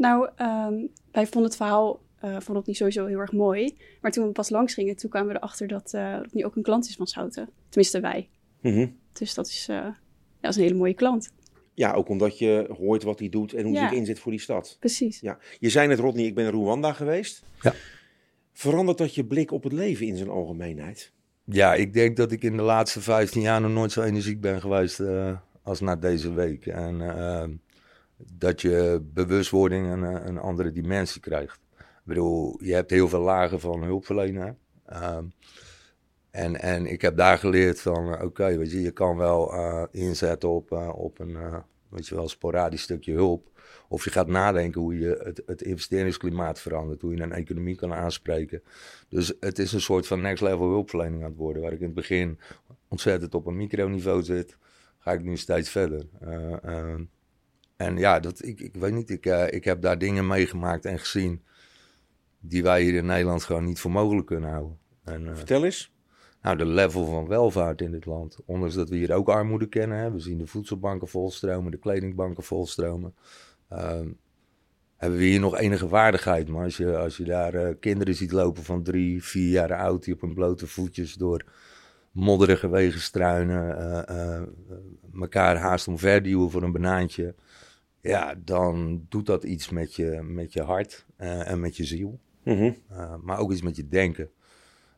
Nou, 0.01 0.29
ehm, 0.37 0.75
wij 1.13 1.27
vonden 1.27 1.43
het 1.45 1.57
verhaal 1.57 2.01
eh 2.21 2.31
vonden 2.31 2.57
het 2.57 2.67
niet 2.67 2.77
sowieso 2.77 3.07
heel 3.07 3.19
erg 3.19 3.33
mooi. 3.33 3.77
Maar 4.01 4.11
toen 4.11 4.27
we 4.27 4.33
pas 4.33 4.51
langs 4.51 4.75
gingen, 4.75 4.97
toen 4.97 5.11
kwamen 5.11 5.29
we 5.29 5.37
erachter 5.37 5.69
dat 5.69 5.95
eh 5.95 6.17
dat 6.17 6.33
nu 6.33 6.45
ook 6.45 6.57
een 6.57 6.63
klant 6.63 6.89
is 6.89 6.97
van 6.97 7.07
Schouten. 7.07 7.49
Tenminste, 7.69 8.01
wij. 8.01 8.29
Mhm. 8.61 8.87
Dus 9.13 9.35
dat 9.35 9.47
is, 9.47 9.67
eh, 9.69 9.77
ja, 9.77 9.97
dat 10.41 10.51
is 10.51 10.57
een 10.57 10.63
hele 10.63 10.75
mooie 10.75 10.95
klant. 10.95 11.33
Ja, 11.75 11.93
ook 11.93 12.09
omdat 12.09 12.39
je 12.39 12.75
hoort 12.79 13.03
wat 13.03 13.19
hij 13.19 13.29
doet 13.29 13.53
en 13.55 13.65
hoe 13.65 13.73
hij 13.73 13.83
Ja. 13.83 13.89
zich 13.89 13.99
inzet 13.99 14.19
voor 14.19 14.31
die 14.31 14.41
stad. 14.41 14.77
Precies. 14.81 15.21
Ja. 15.21 15.39
Je 15.59 15.69
zei 15.71 15.89
net, 15.89 15.99
Rodney, 15.99 16.25
ik 16.25 16.35
ben 16.35 16.45
in 16.45 16.51
Rwanda 16.51 16.93
geweest. 16.93 17.43
Ja. 17.63 17.75
Verandert 18.53 18.99
dat 18.99 19.15
je 19.15 19.25
blik 19.25 19.51
op 19.53 19.63
het 19.63 19.73
leven 19.73 20.07
in 20.07 20.17
zijn 20.17 20.29
algemeenheid? 20.29 21.13
Ja, 21.45 21.75
ik 21.75 21.93
denk 21.93 22.17
dat 22.17 22.33
ik 22.33 22.43
in 22.43 22.57
de 22.57 22.63
laatste 22.63 23.01
15 23.01 23.41
jaar 23.41 23.61
nog 23.61 23.71
nooit 23.71 23.93
zo 23.93 24.03
energiek 24.03 24.41
ben 24.41 24.61
geweest 24.61 25.01
eh, 25.01 25.37
als 25.63 25.81
na 25.81 25.97
deze 25.97 26.33
week. 26.33 26.67
En 26.67 27.01
eh, 27.01 27.45
dat 28.33 28.61
je 28.61 29.03
bewustwording 29.15 29.93
een, 29.93 30.05
eh, 30.05 30.27
een 30.27 30.39
andere 30.39 30.73
dimensie 30.73 31.21
krijgt. 31.21 31.61
Ik 31.79 32.07
bedoel, 32.17 32.57
je 32.63 32.75
hebt 32.75 32.91
heel 32.91 33.09
veel 33.09 33.21
lagen 33.21 33.61
van 33.61 33.83
hulpverlenen. 33.83 34.43
hè. 34.43 34.53
Ehm, 34.95 35.25
en, 36.31 36.61
en 36.61 36.87
ik 36.87 37.03
heb 37.03 37.17
daar 37.17 37.39
geleerd 37.39 37.81
van, 37.81 38.15
eh, 38.15 38.25
oké, 38.25 38.57
weet 38.57 38.73
je, 38.73 38.81
je 38.81 38.91
kan 38.91 39.17
wel 39.17 39.53
eh, 39.53 39.85
inzetten 39.91 40.49
op, 40.49 40.73
op 40.95 41.19
een, 41.19 41.37
weet 41.89 42.09
je 42.09 42.15
wel, 42.15 42.29
sporadisch 42.29 42.83
stukje 42.83 43.13
hulp. 43.13 43.49
Of 43.89 44.05
je 44.05 44.11
gaat 44.11 44.27
nadenken 44.27 44.81
hoe 44.81 44.99
je 44.99 45.21
het, 45.25 45.43
het 45.47 45.63
investeringsklimaat 45.63 46.61
verandert, 46.61 47.01
hoe 47.01 47.15
je 47.15 47.23
een 47.23 47.33
economie 47.33 47.77
kan 47.77 47.93
aanspreken. 47.93 48.63
Dus 49.09 49.33
het 49.41 49.59
is 49.59 49.73
een 49.73 49.81
soort 49.81 50.07
van 50.07 50.21
next 50.21 50.43
level 50.43 50.69
hulpverlening 50.69 51.23
aan 51.23 51.29
het 51.29 51.39
worden, 51.39 51.63
waar 51.63 51.73
ik 51.73 51.79
in 51.79 51.85
het 51.85 51.95
begin 51.95 52.39
ontzettend 52.89 53.35
op 53.35 53.47
een 53.47 53.57
microniveau 53.57 54.23
zit, 54.23 54.57
ga 54.99 55.13
ik 55.13 55.23
nu 55.23 55.37
steeds 55.37 55.71
verder. 55.71 56.07
En 57.81 57.97
ja, 57.97 58.21
dat, 58.21 58.45
ik, 58.45 58.61
ik 58.61 58.75
weet 58.75 58.93
niet, 58.93 59.11
ik, 59.11 59.27
eh, 59.27 59.53
ik 59.53 59.65
heb 59.65 59.83
daar 59.83 59.99
dingen 59.99 60.27
meegemaakt 60.27 60.85
en 60.85 60.99
gezien 60.99 61.43
die 62.41 62.63
wij 62.63 62.83
hier 62.83 62.95
in 62.95 63.07
Nederland 63.07 63.45
gewoon 63.45 63.65
niet 63.65 63.81
voor 63.81 63.91
mogelijk 63.91 64.27
kunnen 64.27 64.51
houden. 64.51 64.79
En, 65.05 65.29
eh, 65.29 65.37
Vertel 65.37 65.65
eens. 65.65 65.93
nou, 66.43 66.57
de 66.57 66.67
level 66.67 67.07
van 67.07 67.27
welvaart 67.27 67.81
in 67.81 67.91
dit 67.91 68.07
land. 68.07 68.39
Ondanks 68.47 68.75
dat 68.75 68.89
we 68.89 68.97
hier 68.97 69.13
ook 69.13 69.29
armoede 69.29 69.69
kennen. 69.69 69.99
Hè. 69.99 70.13
We 70.13 70.19
zien 70.19 70.39
de 70.39 70.47
voedselbanken 70.47 71.09
volstromen, 71.09 71.71
de 71.71 71.79
kledingbanken 71.79 72.43
volstromen. 72.43 73.15
Ehm, 73.69 74.09
hebben 74.97 75.19
we 75.19 75.25
hier 75.25 75.41
nog 75.41 75.57
enige 75.59 75.89
waardigheid. 75.89 76.49
Maar 76.49 76.65
als 76.65 76.77
je, 76.77 76.97
als 76.97 77.17
je 77.17 77.25
daar 77.25 77.55
eh, 77.55 77.75
kinderen 77.81 78.15
ziet 78.15 78.33
lopen 78.33 78.63
van 78.63 78.83
drie, 78.83 79.25
vier 79.25 79.51
jaar 79.51 79.75
oud... 79.75 80.05
die 80.05 80.15
op 80.15 80.21
hun 80.21 80.35
blote 80.35 80.67
voetjes 80.67 81.15
door 81.15 81.45
modderige 82.13 82.69
wegen 82.69 83.01
struinen... 83.01 84.07
elkaar 85.21 85.57
haast 85.57 85.89
omverduwen 85.89 86.51
voor 86.51 86.63
een 86.63 86.73
banaantje... 86.73 87.35
ja, 88.01 88.35
dan 88.45 89.07
doet 89.09 89.27
dat 89.27 89.45
iets 89.45 89.69
met 89.69 89.95
je, 89.95 90.23
met 90.23 90.53
je 90.53 90.63
hart 90.63 91.07
eh, 91.17 91.51
en 91.51 91.61
met 91.61 91.77
je 91.77 91.85
ziel. 91.85 92.21
Mhm. 92.45 92.73
Uh, 92.91 93.15
maar 93.23 93.39
ook 93.39 93.53
iets 93.53 93.63
met 93.63 93.77
je 93.77 93.89
denken. 93.89 94.31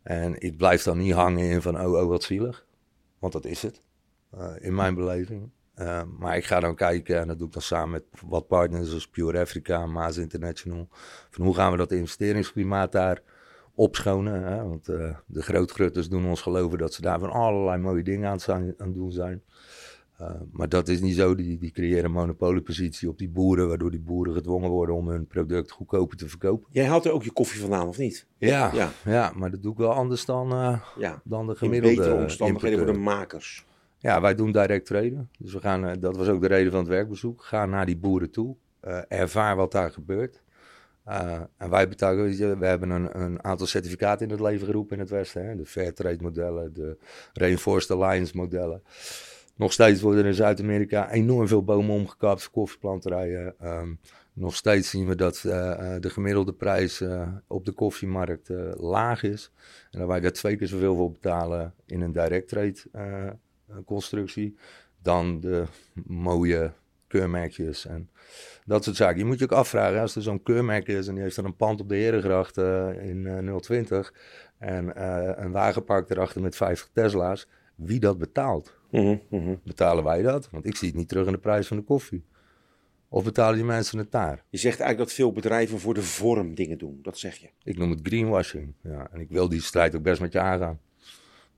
En 0.03 0.41
ik 0.41 0.57
blijf 0.57 0.83
dan 0.83 0.99
niet 0.99 1.13
hangen 1.13 1.49
in 1.49 1.63
van, 1.63 1.81
oh, 1.81 1.93
oh, 1.93 2.09
wat 2.09 2.23
zielig. 2.23 2.67
Want 3.19 3.33
dat 3.33 3.45
is 3.45 3.63
het, 3.63 3.81
uh, 4.35 4.51
in 4.59 4.75
mijn 4.75 4.95
beleving. 4.95 5.51
Maar 6.19 6.37
ik 6.37 6.45
ga 6.45 6.61
dan 6.61 6.75
kijken, 6.75 7.19
en 7.19 7.27
dat 7.27 7.39
doe 7.39 7.47
ik 7.47 7.53
dan 7.53 7.63
samen 7.63 7.91
met 7.91 8.05
wat 8.27 8.47
partners, 8.47 8.89
zoals 8.89 9.09
Pure 9.09 9.41
Africa, 9.41 9.87
Maas 9.87 10.17
International. 10.17 10.89
Van 11.31 11.45
hoe 11.45 11.55
gaan 11.55 11.71
we 11.71 11.77
dat 11.77 11.93
investeringsklimaat 11.93 12.93
daar 12.93 13.23
opschonen. 13.75 14.43
Hè? 14.43 14.65
Want 14.65 14.85
de 14.85 15.43
grootgrutters 15.43 16.09
doen 16.09 16.27
ons 16.27 16.41
geloven 16.41 16.79
dat 16.79 16.95
ze 16.95 17.01
daar 17.01 17.19
van 17.19 17.31
allerlei 17.31 17.79
mooie 17.79 18.03
dingen 18.03 18.27
aan 18.27 18.33
het, 18.33 18.43
zijn, 18.43 18.75
aan 18.79 18.87
het 18.87 18.95
doen 18.95 19.13
zijn. 19.13 19.43
Uh, 20.23 20.31
maar 20.53 20.69
dat 20.69 20.89
is 20.89 21.01
niet 21.01 21.15
zo. 21.15 21.35
Die, 21.35 21.59
die 21.59 21.71
creëren 21.71 22.05
een 22.05 22.11
monopoliepositie 22.11 23.09
op 23.09 23.19
die 23.19 23.29
boeren, 23.29 23.69
waardoor 23.69 23.91
die 23.91 24.01
boeren 24.01 24.35
gedwongen 24.35 24.71
worden 24.71 24.95
om 24.95 25.09
hun 25.09 25.27
product 25.27 25.71
goedkoper 25.71 26.17
te 26.17 26.29
verkopen. 26.29 26.69
Jij 26.71 26.87
haalt 26.87 27.05
er 27.05 27.13
ook 27.13 27.23
je 27.23 27.33
koffie 27.33 27.61
vandaan, 27.61 27.89
of 27.89 27.99
niet? 27.99 28.27
Ja, 28.39 28.71
Ja. 28.75 28.91
ja. 29.05 29.33
maar 29.37 29.51
dat 29.51 29.63
doe 29.63 29.73
ik 29.73 29.79
wel 29.79 29.93
anders 29.93 30.25
dan, 30.25 30.49
Ja. 30.99 31.21
dan 31.25 31.47
de 31.47 31.53
In 31.53 31.59
gemiddelde. 31.59 31.97
betere 31.97 32.15
omstandigheden 32.15 32.79
voor 32.79 32.93
de 32.93 32.99
makers. 32.99 33.67
Ja, 33.99 34.21
wij 34.21 34.35
doen 34.35 34.53
direct 34.53 34.87
traden. 34.87 35.29
Dus 35.39 35.53
we 35.53 35.61
gaan, 35.61 35.85
uh, 35.85 35.93
dat 35.99 36.17
was 36.17 36.29
ook 36.29 36.41
de 36.41 36.47
reden 36.49 36.71
van 36.71 36.81
het 36.81 36.89
werkbezoek. 36.89 37.45
Ga 37.45 37.67
naar 37.67 37.87
die 37.87 37.97
boeren 37.97 38.31
toe. 38.31 38.57
Uh, 38.85 38.99
ervaar 39.09 39.57
wat 39.57 39.73
daar 39.73 39.91
gebeurt. 39.91 40.43
Uh, 41.09 41.41
en 41.57 41.71
wij 41.71 41.89
betalen, 41.89 42.59
we 42.59 42.67
hebben 42.67 42.91
een, 42.91 43.21
een, 43.21 43.45
aantal 43.45 43.67
certificaten 43.67 44.27
in 44.27 44.33
het 44.33 44.41
leven 44.41 44.67
geroepen 44.67 44.95
in 44.97 45.03
het 45.03 45.11
Westen. 45.11 45.47
Hè? 45.47 45.57
De 45.57 45.67
Fairtrade 45.67 46.23
modellen, 46.23 46.73
de 46.73 46.97
Rainforest 47.33 47.91
Alliance 47.91 48.37
modellen. 48.37 48.83
Nog 49.57 49.73
steeds 49.73 50.01
worden 50.01 50.25
in 50.25 50.35
Zuid-Amerika 50.35 51.11
enorm 51.11 51.49
veel 51.49 51.65
bomen 51.65 51.95
omgekapt 51.95 52.43
voor 52.43 52.53
koffieplanterijen. 52.53 53.55
Um, 53.63 53.99
nog 54.33 54.57
steeds 54.57 54.91
zien 54.91 55.07
we 55.07 55.15
dat 55.15 55.43
uh, 55.47 55.53
de 56.01 56.11
gemiddelde 56.11 56.53
prijs 56.53 57.01
uh, 57.01 57.29
op 57.47 57.65
de 57.65 57.73
koffiemarkt 57.73 58.49
laag 58.77 59.23
is. 59.23 59.53
En 59.91 59.99
dat 59.99 60.09
wij 60.09 60.21
daar 60.21 60.33
twee 60.33 60.57
keer 60.57 60.69
zoveel 60.69 60.97
voor 60.97 61.11
betalen 61.11 61.75
in 61.87 62.01
een 62.01 62.13
direct 62.13 62.49
trade 62.49 63.37
constructie 63.85 64.57
dan 65.03 65.41
de 65.41 65.65
mooie 66.07 66.73
keurmerkjes 67.07 67.87
en 67.87 68.11
dat 68.65 68.85
soort 68.85 68.97
zaken. 68.97 69.19
Je 69.19 69.25
moet 69.25 69.39
je 69.39 69.45
ook 69.45 69.53
afvragen, 69.53 70.01
als 70.01 70.17
er 70.17 70.23
zo'n 70.23 70.43
keurmerk 70.43 70.89
is 70.89 71.07
en 71.07 71.15
die 71.15 71.23
heeft 71.23 71.37
dan 71.37 71.45
een 71.45 71.57
pand 71.57 71.81
op 71.81 71.89
de 71.89 71.97
Herengracht 71.97 72.57
in 72.99 73.59
020 73.61 74.15
en 74.59 75.03
een 75.43 75.53
wagenpark 75.53 76.11
erachter 76.11 76.41
met 76.43 76.57
50 76.57 76.89
Tesla's, 76.93 77.49
wie 77.75 78.01
dat 78.01 78.19
betaalt? 78.19 78.81
Mm 79.01 79.21
-hmm. 79.29 79.61
Betalen 79.65 80.05
wij 80.05 80.23
dat? 80.23 80.51
Want 80.51 80.67
ik 80.67 80.77
zie 80.77 80.89
het 80.89 80.97
niet 80.97 81.09
terug 81.09 81.27
in 81.27 81.33
de 81.33 81.39
prijs 81.39 81.67
van 81.67 81.77
de 81.77 81.83
koffie. 81.83 82.25
Of 83.09 83.25
betalen 83.25 83.55
die 83.55 83.65
mensen 83.65 83.99
het 83.99 84.11
daar? 84.11 84.45
Je 84.49 84.59
zegt 84.59 84.81
eigenlijk 84.81 85.09
dat 85.09 85.13
veel 85.17 85.33
bedrijven 85.33 85.79
voor 85.79 85.95
de 85.95 86.03
vorm 86.03 86.55
dingen 86.55 86.79
doen. 86.79 86.99
Dat 87.03 87.19
zeg 87.19 87.37
je. 87.37 87.49
Ik 87.63 87.79
noem 87.79 87.91
het 87.91 88.01
greenwashing. 88.03 88.75
Ja, 88.83 89.09
en 89.13 89.21
ik 89.21 89.29
wil 89.29 89.49
die 89.49 89.61
strijd 89.61 89.97
ook 89.97 90.03
best 90.03 90.21
met 90.21 90.33
je 90.33 90.39
aangaan. 90.39 90.81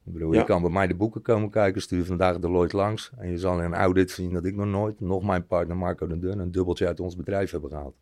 Ik 0.04 0.12
bedoel, 0.12 0.32
je 0.32 0.44
kan 0.44 0.62
bij 0.62 0.70
mij 0.70 0.86
de 0.86 0.94
boeken 0.94 1.22
komen 1.22 1.50
kijken. 1.50 1.82
Stuur 1.82 2.04
vandaag 2.04 2.38
de 2.38 2.50
Lloyd 2.50 2.72
langs. 2.72 3.10
En 3.16 3.30
je 3.30 3.38
zal 3.38 3.58
in 3.58 3.64
een 3.64 3.74
audit 3.74 4.10
zien 4.10 4.32
dat 4.32 4.44
ik 4.44 4.54
nog 4.54 4.66
nooit, 4.66 5.00
nog 5.00 5.22
mijn 5.22 5.46
partner 5.46 5.76
Marco 5.76 6.06
de 6.06 6.18
Dun, 6.18 6.38
een 6.38 6.52
dubbeltje 6.52 6.86
uit 6.86 7.00
ons 7.00 7.16
bedrijf 7.16 7.50
hebben 7.50 7.70
gehaald. 7.70 7.96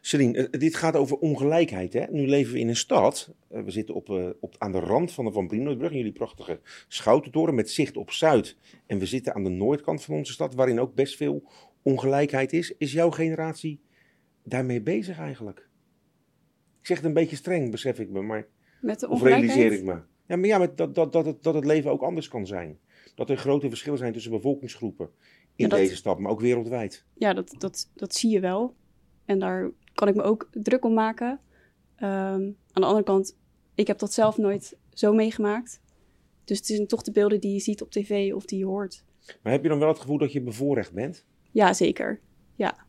Celine, 0.00 0.50
dit 0.50 0.74
gaat 0.76 0.96
over 0.96 1.16
ongelijkheid. 1.16 1.92
Hè? 1.92 2.04
Nu 2.10 2.26
leven 2.26 2.52
we 2.52 2.58
in 2.58 2.68
een 2.68 2.76
stad. 2.76 3.34
We 3.48 3.70
zitten 3.70 3.94
op, 3.94 4.08
uh, 4.08 4.28
op, 4.40 4.54
aan 4.58 4.72
de 4.72 4.78
rand 4.78 5.12
van 5.12 5.24
de 5.24 5.32
Van 5.32 5.46
Brienoordbrug. 5.46 5.90
In 5.90 5.96
jullie 5.96 6.12
prachtige 6.12 6.60
schoutentoren 6.88 7.54
met 7.54 7.70
zicht 7.70 7.96
op 7.96 8.10
Zuid. 8.10 8.56
En 8.86 8.98
we 8.98 9.06
zitten 9.06 9.34
aan 9.34 9.44
de 9.44 9.50
noordkant 9.50 10.02
van 10.04 10.14
onze 10.14 10.32
stad, 10.32 10.54
waarin 10.54 10.80
ook 10.80 10.94
best 10.94 11.16
veel 11.16 11.48
ongelijkheid 11.82 12.52
is. 12.52 12.74
Is 12.78 12.92
jouw 12.92 13.10
generatie 13.10 13.80
daarmee 14.44 14.80
bezig 14.82 15.18
eigenlijk? 15.18 15.68
Ik 16.80 16.86
zeg 16.86 16.96
het 16.96 17.06
een 17.06 17.12
beetje 17.12 17.36
streng, 17.36 17.70
besef 17.70 17.98
ik 17.98 18.10
me, 18.10 18.22
maar. 18.22 18.46
Met 18.80 19.00
de 19.00 19.08
of 19.08 19.22
realiseer 19.22 19.72
ik 19.72 19.84
me. 19.84 20.00
Ja, 20.26 20.36
maar 20.36 20.46
ja, 20.46 20.58
met 20.58 20.76
dat, 20.76 20.94
dat, 20.94 21.12
dat, 21.12 21.26
het, 21.26 21.42
dat 21.42 21.54
het 21.54 21.64
leven 21.64 21.90
ook 21.90 22.02
anders 22.02 22.28
kan 22.28 22.46
zijn. 22.46 22.78
Dat 23.14 23.30
er 23.30 23.36
grote 23.36 23.68
verschillen 23.68 23.98
zijn 23.98 24.12
tussen 24.12 24.30
bevolkingsgroepen 24.30 25.06
in 25.06 25.64
Ja, 25.64 25.68
dat- 25.68 25.78
deze 25.78 25.96
stad, 25.96 26.18
maar 26.18 26.30
ook 26.30 26.40
wereldwijd. 26.40 27.04
Ja, 27.14 27.32
dat, 27.32 27.54
dat, 27.58 27.90
dat 27.94 28.14
zie 28.14 28.30
je 28.30 28.40
wel. 28.40 28.74
En 29.24 29.38
daar 29.38 29.70
kan 29.94 30.08
ik 30.08 30.14
me 30.14 30.22
ook 30.22 30.48
druk 30.52 30.84
om 30.84 30.94
maken. 30.94 31.40
Ehm, 31.96 32.42
aan 32.72 32.82
de 32.82 32.84
andere 32.84 33.04
kant, 33.04 33.36
ik 33.74 33.86
heb 33.86 33.98
dat 33.98 34.12
zelf 34.12 34.36
nooit 34.36 34.76
zo 34.92 35.12
meegemaakt. 35.12 35.80
Dus 36.44 36.56
het 36.56 36.66
zijn 36.66 36.86
toch 36.86 37.02
de 37.02 37.12
beelden 37.12 37.40
die 37.40 37.52
je 37.52 37.60
ziet 37.60 37.82
op 37.82 37.90
tv 37.90 38.32
of 38.34 38.44
die 38.44 38.58
je 38.58 38.64
hoort. 38.64 39.04
Maar 39.42 39.52
heb 39.52 39.62
je 39.62 39.68
dan 39.68 39.78
wel 39.78 39.88
het 39.88 40.00
gevoel 40.00 40.18
dat 40.18 40.32
je 40.32 40.42
bevoorrecht 40.42 40.92
bent? 40.92 41.24
Ja, 41.50 41.72
zeker. 41.72 42.20
Ja. 42.54 42.86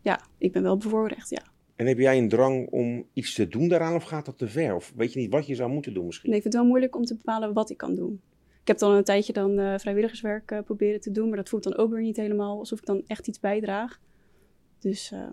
Ja, 0.00 0.20
ik 0.38 0.52
ben 0.52 0.62
wel 0.62 0.76
bevoorrecht, 0.76 1.30
ja. 1.30 1.42
En 1.76 1.86
heb 1.86 1.98
jij 1.98 2.18
een 2.18 2.28
drang 2.28 2.68
om 2.70 3.06
iets 3.12 3.34
te 3.34 3.48
doen 3.48 3.68
daaraan 3.68 3.94
of 3.94 4.04
gaat 4.04 4.24
dat 4.24 4.38
te 4.38 4.48
ver? 4.48 4.74
Of 4.74 4.92
weet 4.96 5.12
je 5.12 5.20
niet 5.20 5.30
wat 5.30 5.46
je 5.46 5.54
zou 5.54 5.70
moeten 5.70 5.94
doen 5.94 6.06
misschien? 6.06 6.28
Nee, 6.28 6.36
ik 6.38 6.42
vind 6.42 6.54
het 6.54 6.62
wel 6.62 6.72
moeilijk 6.72 6.96
om 6.96 7.04
te 7.04 7.14
bepalen 7.14 7.52
wat 7.52 7.70
ik 7.70 7.76
kan 7.76 7.94
doen. 7.94 8.20
Ik 8.60 8.72
heb 8.72 8.78
dan 8.78 8.92
een 8.92 9.04
tijdje 9.04 9.32
dan 9.32 9.58
eh, 9.58 9.78
vrijwilligerswerk 9.78 10.50
eh, 10.50 10.62
proberen 10.62 11.00
te 11.00 11.10
doen, 11.10 11.28
maar 11.28 11.36
dat 11.36 11.48
voelt 11.48 11.62
dan 11.62 11.76
ook 11.76 11.90
weer 11.90 12.02
niet 12.02 12.16
helemaal 12.16 12.58
alsof 12.58 12.78
ik 12.78 12.86
dan 12.86 13.02
echt 13.06 13.28
iets 13.28 13.40
bijdraag. 13.40 14.00
Dus 14.78 15.12
eh, 15.12 15.28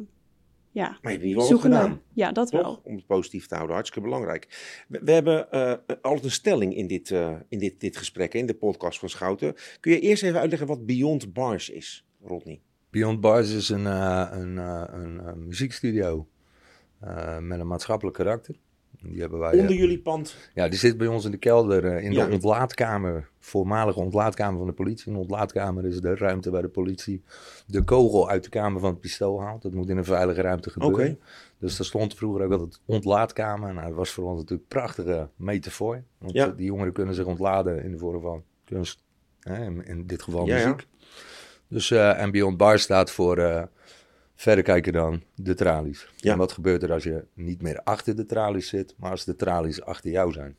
ja, 0.74 0.88
Maar 0.88 1.00
je 1.02 1.10
hebt 1.10 1.22
in 1.22 1.28
ieder 1.28 1.42
geval 1.42 1.58
wat 1.58 1.62
zoekende. 1.62 1.76
gedaan. 1.76 2.02
Ja, 2.14 2.32
dat 2.32 2.50
Toch? 2.52 2.62
wel. 2.62 2.82
Om 2.84 2.96
het 2.96 3.06
positief 3.06 3.48
te 3.48 3.56
houden, 3.56 3.76
hartstikke 3.76 4.08
belangrijk. 4.08 4.48
We, 4.88 5.00
we 5.04 5.12
hebben 5.12 5.52
eh, 5.52 5.74
altijd 6.02 6.26
een 6.26 6.32
stelling 6.32 6.76
in, 6.76 6.88
dit, 6.88 7.12
eh, 7.12 7.36
in 7.50 7.60
dit, 7.60 7.80
dit 7.80 7.98
gesprek, 7.98 8.34
hè, 8.34 8.40
in 8.40 8.46
de 8.46 8.54
podcast 8.56 9.00
van 9.00 9.10
Schouten. 9.10 9.56
Kun 9.80 9.92
je 9.92 10.00
eerst 10.00 10.24
even 10.24 10.40
uitleggen 10.40 10.68
wat 10.68 10.86
Beyond 10.86 11.34
Bars 11.34 11.70
is, 11.70 12.06
Rodney? 12.24 12.62
Beyond 12.90 13.22
Bars 13.22 13.52
is 13.52 13.70
een, 13.70 13.88
eh, 13.88 14.28
een, 14.32 14.58
eh, 14.58 14.84
een, 14.88 15.46
muziekstudio 15.48 16.28
eh, 17.00 17.38
met 17.40 17.60
een 17.60 17.68
maatschappelijk 17.68 18.18
karakter. 18.18 18.56
Die 19.04 19.22
hebben 19.22 19.40
wij, 19.40 19.52
eh, 19.52 19.60
Onder 19.60 19.76
jullie 19.76 20.00
pand. 20.00 20.36
Ja, 20.54 20.68
die 20.68 20.80
zit 20.80 20.98
bij 20.98 21.08
ons 21.08 21.26
in 21.26 21.32
de 21.32 21.38
kelder, 21.38 21.86
eh, 21.86 22.04
in 22.04 22.12
Ja. 22.12 22.26
de 22.26 22.34
ontlaatkamer. 22.34 23.30
Voormalige 23.40 24.00
ontlaatkamer 24.00 24.58
van 24.58 24.68
de 24.68 24.74
politie. 24.74 25.12
Een 25.12 25.18
ontlaatkamer 25.18 25.86
is 25.86 26.02
de 26.02 26.16
ruimte 26.16 26.52
waar 26.52 26.62
de 26.62 26.68
politie 26.68 27.24
de 27.68 27.84
kogel 27.84 28.30
uit 28.30 28.44
de 28.44 28.50
kamer 28.50 28.80
van 28.82 28.90
het 28.90 29.00
pistool 29.00 29.42
haalt. 29.42 29.62
Dat 29.62 29.74
moet 29.74 29.90
in 29.90 29.98
een 29.98 30.06
veilige 30.06 30.42
ruimte 30.42 30.70
gebeuren. 30.70 31.06
Oké. 31.12 31.18
Dus 31.60 31.78
daar 31.78 31.86
stond 31.86 32.16
vroeger 32.16 32.46
ook 32.46 32.52
altijd 32.52 32.80
ontlaatkamer. 32.86 33.74
Nou, 33.74 33.88
dat 33.88 33.96
was 33.96 34.10
voor 34.12 34.24
ons 34.26 34.40
natuurlijk 34.40 34.62
een 34.72 34.80
prachtige 34.80 35.30
metafoor. 35.36 36.04
Want 36.18 36.34
Ja. 36.34 36.48
eh, 36.48 36.58
die 36.58 36.66
jongeren 36.66 36.94
kunnen 36.94 37.16
zich 37.16 37.26
ontladen 37.26 37.84
in 37.84 37.92
de 37.92 37.98
vorm 37.98 38.22
van 38.22 38.44
kunst. 38.66 39.04
Hè, 39.40 39.66
in, 39.66 39.86
in 39.86 40.08
dit 40.08 40.22
geval 40.22 40.46
Ja, 40.48 40.58
ja. 40.58 40.64
muziek. 40.70 40.88
Dus, 41.68 41.92
eh, 41.92 42.22
en 42.22 42.32
Beyond 42.32 42.58
Bar 42.58 42.80
staat 42.80 43.12
voor 43.12 43.38
eh, 43.38 43.64
verder 44.36 44.64
kijken 44.64 44.94
dan 44.94 45.22
de 45.36 45.54
tralies. 45.54 46.10
Ja. 46.16 46.32
En 46.32 46.38
wat 46.38 46.52
gebeurt 46.52 46.84
er 46.84 46.92
als 46.92 47.04
je 47.04 47.26
niet 47.34 47.62
meer 47.62 47.82
achter 47.84 48.16
de 48.16 48.26
tralies 48.26 48.68
zit, 48.68 48.96
maar 48.98 49.12
als 49.12 49.26
de 49.26 49.36
tralies 49.36 49.82
achter 49.82 50.12
jou 50.12 50.32
zijn? 50.32 50.56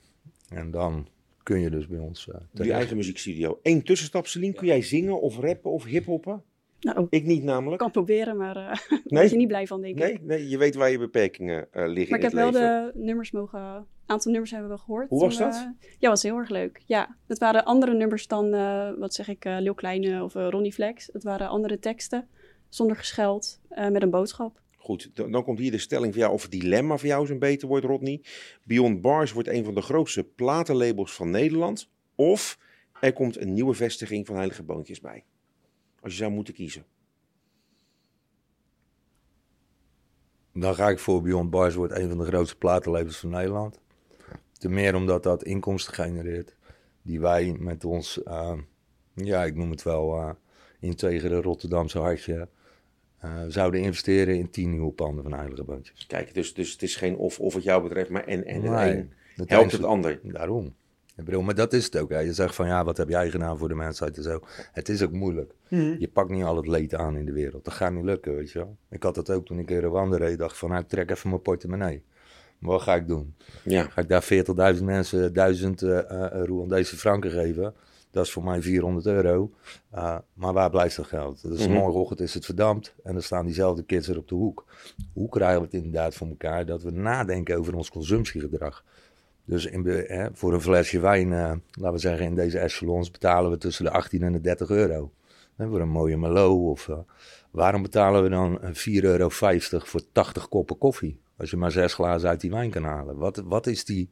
En 0.48 0.70
dan 0.70 1.06
kun 1.42 1.60
je 1.60 1.70
dus 1.70 1.86
bij 1.86 1.98
ons 1.98 2.20
eh 2.28 2.34
Jullie 2.34 2.48
terecht. 2.54 2.74
eigen 2.74 2.96
muziekstudio. 2.96 3.58
Eén 3.62 3.82
tussenstap, 3.82 4.26
Celine. 4.26 4.52
Kun 4.52 4.66
jij 4.66 4.82
zingen 4.82 5.20
of 5.20 5.38
rappen 5.38 5.70
of 5.70 5.84
hiphoppen? 5.84 6.42
Nou, 6.80 7.06
Ik 7.10 7.24
niet 7.24 7.38
ik 7.38 7.44
namelijk. 7.44 7.78
kan 7.80 7.90
proberen, 7.90 8.36
maar 8.36 8.56
eh 8.56 8.64
daar 8.66 8.86
Nee? 8.90 9.02
word 9.20 9.30
je 9.30 9.36
niet 9.36 9.48
blij 9.48 9.66
van, 9.66 9.80
denk 9.80 9.98
ik. 9.98 10.02
Nee, 10.04 10.18
nee, 10.22 10.48
je 10.48 10.58
weet 10.58 10.74
waar 10.74 10.90
je 10.90 10.98
beperkingen 10.98 11.66
eh, 11.72 11.86
liggen 11.86 12.10
Maar 12.10 12.18
ik 12.18 12.24
heb 12.24 12.32
wel 12.32 12.50
de 12.50 12.92
nummers 12.94 13.30
mogen... 13.30 13.60
Een 13.60 14.10
aantal 14.10 14.30
nummers 14.30 14.50
hebben 14.52 14.70
we 14.70 14.74
wel 14.76 14.84
gehoord. 14.84 15.08
Hoe 15.08 15.20
was 15.20 15.38
dat? 15.38 15.54
we- 15.80 15.86
ja, 15.98 16.08
was 16.08 16.22
heel 16.22 16.36
erg 16.36 16.48
leuk. 16.48 16.82
Ja, 16.86 17.16
het 17.26 17.38
waren 17.38 17.64
andere 17.64 17.94
nummers 17.94 18.26
dan, 18.26 18.54
eh, 18.54 18.90
wat 18.98 19.14
zeg 19.14 19.28
ik, 19.28 19.44
eh 19.44 19.56
Lil 19.60 19.74
Kleine 19.74 20.24
of 20.24 20.34
eh, 20.34 20.46
Ronnie 20.50 20.72
Flex. 20.72 21.08
Het 21.12 21.22
waren 21.22 21.48
andere 21.48 21.78
teksten, 21.78 22.28
zonder 22.74 22.96
gescheld, 22.96 23.60
eh, 23.68 23.88
met 23.88 24.02
een 24.02 24.10
boodschap. 24.10 24.60
Goed, 24.76 25.10
dan, 25.14 25.32
dan 25.32 25.44
komt 25.44 25.58
hier 25.58 25.70
de 25.70 25.78
stelling 25.78 26.12
voor 26.12 26.22
jou, 26.22 26.34
of 26.34 26.42
het 26.42 26.50
dilemma 26.50 26.96
voor 26.96 27.08
jou 27.08 27.24
is 27.24 27.30
een 27.30 27.38
beter 27.38 27.68
woord, 27.68 27.84
Rodney. 27.84 28.24
Beyond 28.64 29.00
Bars 29.00 29.32
wordt 29.32 29.48
een 29.48 29.64
van 29.64 29.74
de 29.74 29.80
grootste 29.80 30.24
platenlabels 30.24 31.14
van 31.14 31.30
Nederland. 31.30 31.90
Of 32.14 32.58
er 33.00 33.12
komt 33.12 33.40
een 33.40 33.52
nieuwe 33.52 33.74
vestiging 33.74 34.26
van 34.26 34.36
Heilige 34.36 34.62
Boontjes 34.62 35.00
bij. 35.00 35.24
Als 36.00 36.12
je 36.12 36.18
zou 36.18 36.32
moeten 36.32 36.54
kiezen. 36.54 36.86
Dan 40.52 40.74
ga 40.74 40.88
ik 40.88 40.98
voor 40.98 41.22
Beyond 41.22 41.50
Bars, 41.50 41.74
wordt 41.74 41.96
een 41.96 42.08
van 42.08 42.18
de 42.18 42.24
grootste 42.24 42.56
platenlabels 42.56 43.18
van 43.18 43.30
Nederland. 43.30 43.80
Ten 44.52 44.72
meer 44.72 44.94
omdat 44.94 45.22
dat 45.22 45.44
inkomsten 45.44 45.94
genereert. 45.94 46.56
Die 47.02 47.20
wij 47.20 47.56
met 47.58 47.84
ons, 47.84 48.22
eh, 48.22 48.58
ja, 49.14 49.44
ik 49.44 49.54
noem 49.54 49.70
het 49.70 49.82
wel, 49.82 50.16
eh 50.16 50.30
integere 50.84 51.40
Rotterdamse 51.40 51.98
hartje. 51.98 52.48
Eh, 53.24 53.30
zouden 53.48 53.80
investeren 53.80 54.38
in 54.38 54.50
tien 54.50 54.70
nieuwe 54.70 54.92
panden 54.92 55.22
van 55.22 55.32
Heilige 55.32 55.64
Boontjes. 55.64 56.06
Kijk, 56.06 56.34
dus, 56.34 56.54
dus 56.54 56.72
het 56.72 56.82
is 56.82 56.96
geen 56.96 57.16
of, 57.16 57.40
of 57.40 57.54
wat 57.54 57.62
jou 57.62 57.82
betreft, 57.82 58.10
maar 58.10 58.24
en, 58.24 58.44
en 58.44 58.62
het 58.62 58.70
Nee, 58.70 58.96
een 58.96 59.12
dat 59.36 59.48
helpt 59.48 59.72
het 59.72 59.84
ander. 59.84 60.20
Daarom. 60.22 60.74
Ik 61.16 61.24
bedoel, 61.24 61.42
maar 61.42 61.54
dat 61.54 61.72
is 61.72 61.84
het 61.84 61.98
ook. 61.98 62.10
Hè. 62.10 62.18
Je 62.18 62.32
zegt 62.32 62.54
van 62.54 62.66
ja, 62.66 62.84
wat 62.84 62.96
heb 62.96 63.08
jij 63.08 63.30
gedaan 63.30 63.58
voor 63.58 63.68
de 63.68 63.74
mensheid 63.74 64.16
en 64.16 64.22
zo. 64.22 64.40
Het 64.72 64.88
is 64.88 65.02
ook 65.02 65.12
moeilijk. 65.12 65.52
Je 65.98 66.10
pakt 66.12 66.30
niet 66.30 66.44
al 66.44 66.56
het 66.56 66.66
leed 66.66 66.94
aan 66.94 67.16
in 67.16 67.24
de 67.24 67.32
wereld. 67.32 67.64
Dat 67.64 67.74
gaat 67.74 67.92
niet 67.92 68.04
lukken, 68.04 68.34
weet 68.34 68.50
je 68.50 68.58
wel. 68.58 68.76
Ik 68.90 69.02
had 69.02 69.14
dat 69.14 69.30
ook 69.30 69.46
toen 69.46 69.58
ik 69.58 69.70
in 69.70 69.78
Rwanda 69.78 70.16
reed. 70.16 70.38
dacht 70.38 70.56
van, 70.56 70.68
nou, 70.68 70.82
ik 70.82 70.88
trek 70.88 71.10
even 71.10 71.28
mijn 71.28 71.42
portemonnee. 71.42 72.02
Maar 72.58 72.70
wat 72.70 72.82
ga 72.82 72.94
ik 72.94 73.08
doen? 73.08 73.34
Ja, 73.64 73.82
Ga 73.82 74.00
ik 74.00 74.08
daar 74.08 74.74
40.000 74.76 74.84
mensen 74.84 75.32
1000 75.32 75.82
eh 75.82 75.98
eh, 75.98 76.44
Rwandese 76.44 76.96
franken 76.96 77.30
geven? 77.30 77.74
Dat 78.14 78.24
is 78.24 78.32
voor 78.32 78.44
mij 78.44 78.62
400 78.62 79.06
euro. 79.06 79.50
Uh, 79.94 80.18
maar 80.34 80.52
waar 80.52 80.70
blijft 80.70 80.96
dat 80.96 81.06
geld? 81.06 81.42
Dus 81.42 81.66
Mhm. 81.66 81.72
morgenochtend 81.72 82.20
is 82.20 82.34
het 82.34 82.44
verdampt 82.44 82.94
en 83.02 83.12
dan 83.12 83.22
staan 83.22 83.44
diezelfde 83.44 83.82
kids 83.82 84.08
er 84.08 84.18
op 84.18 84.28
de 84.28 84.34
hoek. 84.34 84.64
Hoe 85.12 85.28
krijgen 85.28 85.58
we 85.58 85.64
het 85.64 85.74
inderdaad 85.74 86.14
voor 86.14 86.26
elkaar 86.28 86.66
dat 86.66 86.82
we 86.82 86.90
nadenken 86.90 87.56
over 87.58 87.76
ons 87.76 87.90
consumptiegedrag? 87.90 88.84
Dus 89.44 89.66
in, 89.66 89.86
hè, 89.86 90.28
voor 90.32 90.52
een 90.52 90.60
flesje 90.60 91.00
wijn, 91.00 91.32
eh, 91.32 91.52
laten 91.70 91.92
we 91.92 91.98
zeggen 91.98 92.26
in 92.26 92.34
deze 92.34 92.58
echelons, 92.58 93.10
betalen 93.10 93.50
we 93.50 93.58
tussen 93.58 93.84
de 93.84 93.90
18 93.90 94.22
en 94.22 94.32
de 94.32 94.40
30 94.40 94.68
euro. 94.70 95.12
Hè, 95.56 95.68
voor 95.68 95.80
een 95.80 95.88
mooie 95.88 96.16
Merlot. 96.16 96.70
Of, 96.70 96.88
eh, 96.88 96.98
waarom 97.50 97.82
betalen 97.82 98.22
we 98.22 98.28
dan 98.28 98.62
eh, 98.62 98.70
4,50 98.72 99.02
euro 99.02 99.28
voor 99.86 100.02
80 100.12 100.48
koppen 100.48 100.78
koffie? 100.78 101.20
Als 101.36 101.50
je 101.50 101.56
maar 101.56 101.70
zes 101.72 101.94
glazen 101.94 102.28
uit 102.28 102.40
die 102.40 102.50
wijn 102.50 102.70
kan 102.70 102.84
halen. 102.84 103.16
Wat, 103.16 103.42
wat 103.44 103.66
is 103.66 103.84
die, 103.84 104.08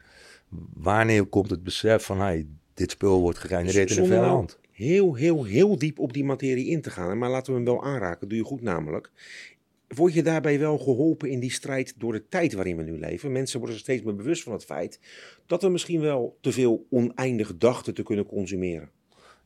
wanneer 0.75 1.25
komt 1.27 1.51
het 1.51 1.63
besef 1.63 2.05
van, 2.05 2.21
hey, 2.21 2.47
dit 2.75 2.91
spul 2.91 3.21
wordt 3.21 3.39
gegenereerd 3.39 3.91
in 3.91 4.13
een 4.13 4.21
land? 4.21 4.59
heel, 4.73 5.15
heel, 5.15 5.45
heel 5.45 5.79
diep 5.79 5.99
op 5.99 6.13
die 6.13 6.25
materie 6.25 6.67
in 6.67 6.81
te 6.81 6.91
gaan. 6.91 7.19
Maar 7.19 7.31
laten 7.31 7.53
we 7.53 7.59
hem 7.59 7.69
wel 7.69 7.85
aanraken, 7.85 8.29
doe 8.29 8.39
je 8.39 8.45
goed 8.45 8.63
namelijk. 8.63 9.11
Word 9.89 10.15
je 10.15 10.23
daarbij 10.23 10.59
wel 10.59 10.79
geholpen 10.79 11.31
in 11.31 11.41
die 11.41 11.51
strijd 11.51 11.95
door 11.97 12.13
de 12.13 12.29
tijd 12.29 12.53
waarin 12.53 12.77
we 12.77 12.83
nu 12.83 12.99
leven? 12.99 13.33
Mensen 13.33 13.59
worden 13.59 13.77
zich 13.77 13.85
steeds 13.85 14.03
meer 14.03 14.15
bewust 14.15 14.43
van 14.43 14.53
het 14.53 14.65
feit 14.65 15.01
dat 15.47 15.63
we 15.63 15.69
misschien 15.69 16.01
wel 16.01 16.39
te 16.41 16.53
veel 16.53 16.87
oneindig 16.91 17.57
dachten 17.57 17.95
te 17.95 18.03
kunnen 18.03 18.27
consumeren. 18.27 18.91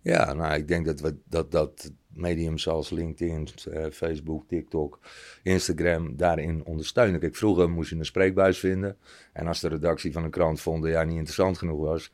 Ja, 0.03 0.33
nou, 0.33 0.55
ik 0.55 0.69
denk 0.69 0.87
dat, 0.87 1.01
we, 1.01 1.17
dat, 1.29 1.51
dat 1.51 1.93
mediums 2.09 2.63
zoals 2.63 2.91
LinkedIn, 2.91 3.49
eh, 3.71 3.87
Facebook, 3.93 4.49
TikTok, 4.49 5.01
Instagram 5.43 6.17
daarin 6.17 6.65
ondersteunen. 6.65 7.21
Kijk, 7.21 7.37
vroeger 7.37 7.71
moest 7.71 7.91
je 7.91 7.97
een 7.97 8.05
spreekbuis 8.05 8.59
vinden. 8.59 8.97
En 9.33 9.47
als 9.47 9.61
de 9.61 9.69
redactie 9.69 10.13
van 10.13 10.25
een 10.25 10.31
krant 10.31 10.61
vond 10.61 10.83
dat 10.83 10.93
jij 10.93 11.05
niet 11.05 11.17
interessant 11.17 11.59
genoeg 11.59 11.81
was, 11.81 12.13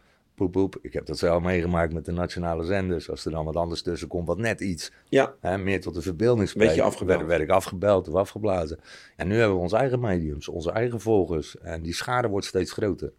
poep, 0.51 0.53
poep. 0.53 0.79
Ik 0.85 0.93
heb 0.93 1.07
dat 1.07 1.19
zelf 1.19 1.43
meegemaakt 1.43 1.93
met 1.93 2.05
de 2.05 2.13
nationale 2.13 2.65
zenders. 2.65 3.11
Als 3.11 3.25
er 3.25 3.31
dan 3.31 3.45
wat 3.45 3.57
anders 3.57 3.83
tussen 3.83 4.09
komt, 4.09 4.27
wat 4.27 4.39
net 4.39 4.61
iets 4.61 4.93
Ja, 5.09 5.35
hè, 5.41 5.59
meer 5.59 5.81
tot 5.81 5.95
de 5.95 6.03
verbeelding 6.03 6.53
Werd 6.53 6.59
je 6.59 6.65
spreekt, 6.71 6.87
afgebeld? 6.89 7.19
werd, 7.19 7.31
werd 7.31 7.43
ik 7.43 7.51
afgebeld 7.51 8.09
of 8.09 8.15
afgeblazen. 8.15 8.79
En 9.17 9.29
nu 9.29 9.37
hebben 9.37 9.57
we 9.57 9.63
onze 9.63 9.77
eigen 9.77 10.01
mediums, 10.01 10.49
onze 10.49 10.71
eigen 10.71 11.01
volgers. 11.01 11.59
En 11.59 11.83
die 11.83 11.95
schade 11.95 12.29
wordt 12.29 12.47
steeds 12.47 12.73
groter. 12.73 13.13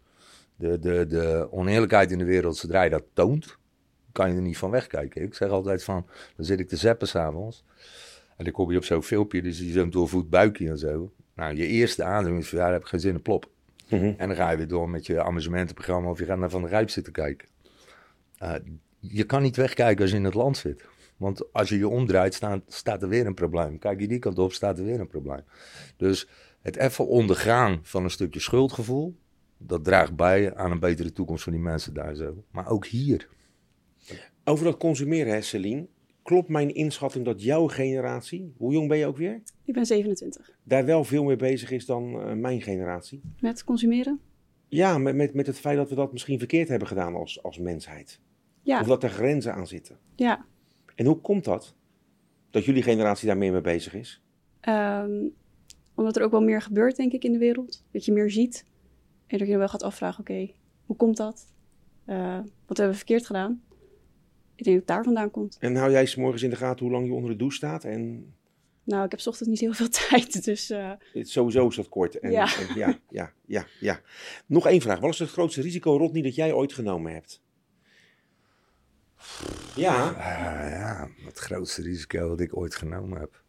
De, 0.56 0.78
de, 0.78 1.06
de 1.06 1.48
oneerlijkheid 1.50 2.10
in 2.10 2.18
de 2.18 2.24
wereld, 2.24 2.56
zodra 2.56 2.82
je 2.82 2.90
dat 2.90 3.04
toont, 3.12 3.56
kan 4.12 4.30
je 4.30 4.36
er 4.36 4.42
niet 4.42 4.58
van 4.58 4.70
wegkijken. 4.70 5.22
Ik 5.22 5.34
zeg 5.34 5.48
altijd 5.48 5.84
van, 5.84 6.06
dan 6.36 6.44
zit 6.44 6.60
ik 6.60 6.68
te 6.68 6.76
zappen 6.76 7.08
s'avonds. 7.08 7.64
En 8.36 8.44
dan 8.44 8.52
kom 8.52 8.70
je 8.70 8.76
op 8.76 8.84
zo'n 8.84 9.02
filmpje, 9.02 9.42
dus 9.42 9.58
je 9.58 9.72
zo'n 9.72 9.90
doorvoet 9.90 10.30
buikje 10.30 10.68
en 10.68 10.78
zo. 10.78 11.12
Nou, 11.34 11.54
je 11.56 11.66
eerste 11.66 12.04
aandoening 12.04 12.42
is 12.42 12.48
van, 12.48 12.58
ja, 12.58 12.64
daar 12.64 12.72
heb 12.72 12.82
ik 12.82 12.88
geen 12.88 13.00
zin 13.00 13.14
in, 13.14 13.22
plop. 13.22 13.50
Mhm. 13.88 14.14
En 14.16 14.28
dan 14.28 14.36
ga 14.36 14.50
je 14.50 14.56
weer 14.56 14.68
door 14.68 14.90
met 14.90 15.06
je 15.06 15.22
amusementenprogramma 15.22 16.10
of 16.10 16.18
je 16.18 16.24
gaat 16.24 16.38
naar 16.38 16.50
Van 16.50 16.60
der 16.60 16.70
Rijp 16.70 16.90
zitten 16.90 17.12
kijken. 17.12 17.48
Eh, 18.38 18.54
je 18.98 19.24
kan 19.24 19.42
niet 19.42 19.56
wegkijken 19.56 20.02
als 20.02 20.10
je 20.10 20.16
in 20.16 20.24
het 20.24 20.34
land 20.34 20.56
zit. 20.56 20.84
Want 21.16 21.52
als 21.52 21.68
je 21.68 21.78
je 21.78 21.88
omdraait, 21.88 22.34
staat, 22.34 22.62
staat 22.66 23.02
er 23.02 23.08
weer 23.08 23.26
een 23.26 23.34
probleem. 23.34 23.78
Kijk 23.78 24.00
je 24.00 24.08
die 24.08 24.18
kant 24.18 24.38
op, 24.38 24.52
staat 24.52 24.78
er 24.78 24.84
weer 24.84 25.00
een 25.00 25.06
probleem. 25.06 25.44
Dus 25.96 26.28
het 26.60 26.76
even 26.76 27.06
ondergaan 27.06 27.78
van 27.82 28.04
een 28.04 28.10
stukje 28.10 28.40
schuldgevoel, 28.40 29.16
dat 29.58 29.84
draagt 29.84 30.16
bij 30.16 30.54
aan 30.54 30.70
een 30.70 30.80
betere 30.80 31.12
toekomst 31.12 31.42
van 31.42 31.52
die 31.52 31.62
mensen 31.62 31.94
daar 31.94 32.14
zo. 32.14 32.44
Maar 32.50 32.68
ook 32.68 32.86
hier. 32.86 33.28
over 34.44 34.64
dat 34.64 34.76
consumeren, 34.76 35.32
hè, 35.32 35.40
Celine. 35.40 35.86
Klopt 36.24 36.48
mijn 36.48 36.74
inschatting 36.74 37.24
dat 37.24 37.42
jouw 37.42 37.66
generatie, 37.68 38.54
hoe 38.56 38.72
jong 38.72 38.88
ben 38.88 38.98
je 38.98 39.06
ook 39.06 39.16
weer, 39.16 39.42
Ik 39.64 39.74
ben 39.74 39.86
27. 39.86 40.50
daar 40.62 40.84
wel 40.84 41.04
veel 41.04 41.24
mee 41.24 41.36
bezig 41.36 41.70
is 41.70 41.86
dan 41.86 42.20
eh, 42.20 42.32
mijn 42.32 42.62
generatie? 42.62 43.20
Met 43.40 43.64
consumeren? 43.64 44.20
Ja, 44.68 44.98
met, 44.98 45.14
met, 45.14 45.34
met 45.34 45.46
het 45.46 45.58
feit 45.58 45.76
dat 45.76 45.88
we 45.88 45.94
dat 45.94 46.12
misschien 46.12 46.38
verkeerd 46.38 46.68
hebben 46.68 46.88
gedaan 46.88 47.14
als, 47.14 47.42
als 47.42 47.58
mensheid. 47.58 48.20
Ja, 48.62 48.80
Of 48.80 48.86
dat 48.86 49.02
er 49.02 49.10
grenzen 49.10 49.54
aan 49.54 49.66
zitten. 49.66 49.98
ja. 50.16 50.44
En 50.94 51.06
hoe 51.06 51.20
komt 51.20 51.44
dat? 51.44 51.74
Dat 52.50 52.64
jullie 52.64 52.82
generatie 52.82 53.26
daar 53.26 53.36
meer 53.36 53.52
mee 53.52 53.60
bezig 53.60 53.94
is? 53.94 54.22
Ehm, 54.60 55.26
omdat 55.94 56.16
er 56.16 56.22
ook 56.22 56.30
wel 56.30 56.42
meer 56.42 56.62
gebeurt, 56.62 56.96
denk 56.96 57.12
ik, 57.12 57.24
in 57.24 57.32
de 57.32 57.38
wereld. 57.38 57.84
Dat 57.90 58.04
je 58.04 58.12
meer 58.12 58.30
ziet. 58.30 58.64
En 59.26 59.38
dat 59.38 59.46
je 59.46 59.52
je 59.52 59.58
wel 59.58 59.68
gaat 59.68 59.82
afvragen, 59.82 60.20
oké, 60.20 60.50
hoe 60.86 60.96
komt 60.96 61.16
dat? 61.16 61.52
Eh, 62.04 62.38
wat 62.66 62.76
hebben 62.76 62.88
we 62.90 62.94
verkeerd 62.94 63.26
gedaan? 63.26 63.62
Ik 64.56 64.64
denk 64.64 64.76
dat 64.78 64.86
het 64.88 64.96
daar 64.96 65.04
vandaan 65.04 65.30
komt. 65.30 65.56
En 65.60 65.76
hou 65.76 65.90
jij 65.90 66.06
's 66.06 66.14
morgens 66.16 66.42
in 66.42 66.50
de 66.50 66.56
gaten 66.56 66.84
hoe 66.84 66.94
lang 66.94 67.06
je 67.06 67.12
onder 67.12 67.30
de 67.30 67.36
douche 67.36 67.56
staat? 67.56 67.84
En 67.84 68.32
Nou, 68.84 69.04
ik 69.04 69.10
heb 69.10 69.20
's 69.20 69.26
ochtends 69.26 69.48
niet 69.50 69.60
heel 69.60 69.72
veel 69.72 69.88
tijd, 70.08 70.44
dus 70.44 70.70
eh, 70.70 70.90
het- 71.12 71.28
sowieso 71.28 71.68
is 71.68 71.76
dat 71.76 71.88
kort. 71.88 72.18
En, 72.18 72.30
Ja. 72.30 72.48
en 72.58 72.74
ja, 72.78 72.98
ja, 73.10 73.32
ja, 73.46 73.66
ja. 73.80 74.00
Nog 74.46 74.66
één 74.66 74.80
vraag. 74.80 75.00
Wat 75.00 75.12
is 75.12 75.18
het 75.18 75.30
grootste 75.30 75.60
risico, 75.62 75.96
Rodney, 75.96 76.22
dat 76.22 76.34
jij 76.34 76.52
ooit 76.52 76.72
genomen 76.72 77.12
hebt? 77.12 77.42
Ja, 79.76 80.08
Ah, 80.08 80.70
ja, 80.70 81.08
het 81.24 81.38
grootste 81.38 81.82
risico 81.82 82.28
dat 82.28 82.40
ik 82.40 82.56
ooit 82.56 82.74
genomen 82.74 83.20
heb. 83.20 83.42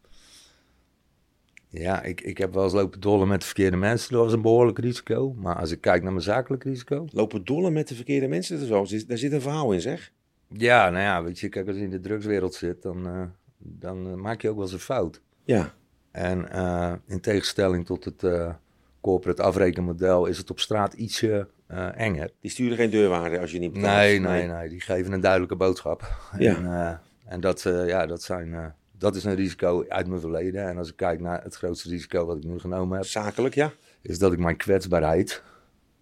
Ja, 1.68 2.02
ik, 2.02 2.20
ik 2.20 2.38
heb 2.38 2.54
wel 2.54 2.64
eens 2.64 2.72
lopen 2.72 3.00
dollen 3.00 3.28
met 3.28 3.40
de 3.40 3.46
verkeerde 3.46 3.76
mensen. 3.76 4.12
Dat 4.12 4.24
was 4.24 4.32
een 4.32 4.42
behoorlijk 4.42 4.78
risico. 4.78 5.32
Maar 5.34 5.56
als 5.56 5.70
ik 5.70 5.80
kijk 5.80 6.02
naar 6.02 6.12
mijn 6.12 6.24
zakelijk 6.24 6.64
risico. 6.64 7.06
lopen 7.12 7.44
dollen 7.44 7.72
met 7.72 7.88
de 7.88 7.94
verkeerde 7.94 8.28
mensen. 8.28 8.54
Dat 8.54 8.64
is 8.64 8.70
wel, 8.70 9.06
daar 9.08 9.18
zit 9.18 9.32
een 9.32 9.40
verhaal 9.40 9.72
in, 9.72 9.80
zeg. 9.80 10.12
Ja, 10.48 10.90
nou 10.90 11.02
ja, 11.02 11.22
weet 11.22 11.38
je, 11.38 11.48
kijk, 11.48 11.66
als 11.66 11.76
je 11.76 11.82
in 11.82 11.90
de 11.90 12.00
drugswereld 12.00 12.54
zit, 12.54 12.82
dan, 12.82 13.06
eh, 13.06 13.22
dan 13.58 14.06
eh, 14.06 14.14
maak 14.14 14.40
je 14.42 14.48
ook 14.48 14.54
wel 14.54 14.64
eens 14.64 14.72
een 14.72 14.78
fout. 14.78 15.20
Ja, 15.44 15.74
En 16.10 16.50
eh, 16.50 16.92
in 17.06 17.20
tegenstelling 17.20 17.86
tot 17.86 18.04
het 18.04 18.22
eh, 18.24 18.54
corporate 19.00 19.42
afrekenmodel 19.42 20.26
is 20.26 20.38
het 20.38 20.50
op 20.50 20.60
straat 20.60 20.92
ietsje 20.92 21.48
eh, 21.66 21.98
enger. 21.98 22.30
die 22.40 22.50
sturen 22.50 22.76
geen 22.76 22.90
deurwaarde 22.90 23.40
als 23.40 23.50
je 23.50 23.58
niet 23.58 23.72
betaalt. 23.72 23.96
Nee, 23.96 24.20
nee, 24.20 24.46
nee, 24.46 24.68
die 24.68 24.80
geven 24.80 25.12
een 25.12 25.20
duidelijke 25.20 25.56
boodschap. 25.56 26.10
Ja. 26.38 26.56
En, 26.56 26.66
eh, 26.66 26.96
en 27.24 27.40
dat, 27.40 27.64
eh, 27.66 27.86
ja, 27.88 28.06
dat, 28.06 28.22
zijn, 28.22 28.54
eh, 28.54 28.66
dat 28.98 29.16
is 29.16 29.24
een 29.24 29.34
risico 29.34 29.84
uit 29.88 30.06
mijn 30.06 30.20
verleden. 30.20 30.68
En 30.68 30.78
als 30.78 30.88
ik 30.88 30.96
kijk 30.96 31.20
naar 31.20 31.42
het 31.42 31.54
grootste 31.54 31.88
risico 31.88 32.26
wat 32.26 32.36
ik 32.36 32.44
nu 32.44 32.58
genomen 32.58 32.96
heb, 32.96 33.06
Zakelijk, 33.06 33.54
ja. 33.54 33.72
is 34.02 34.18
dat 34.18 34.32
ik 34.32 34.38
mijn 34.38 34.56
kwetsbaarheid 34.56 35.42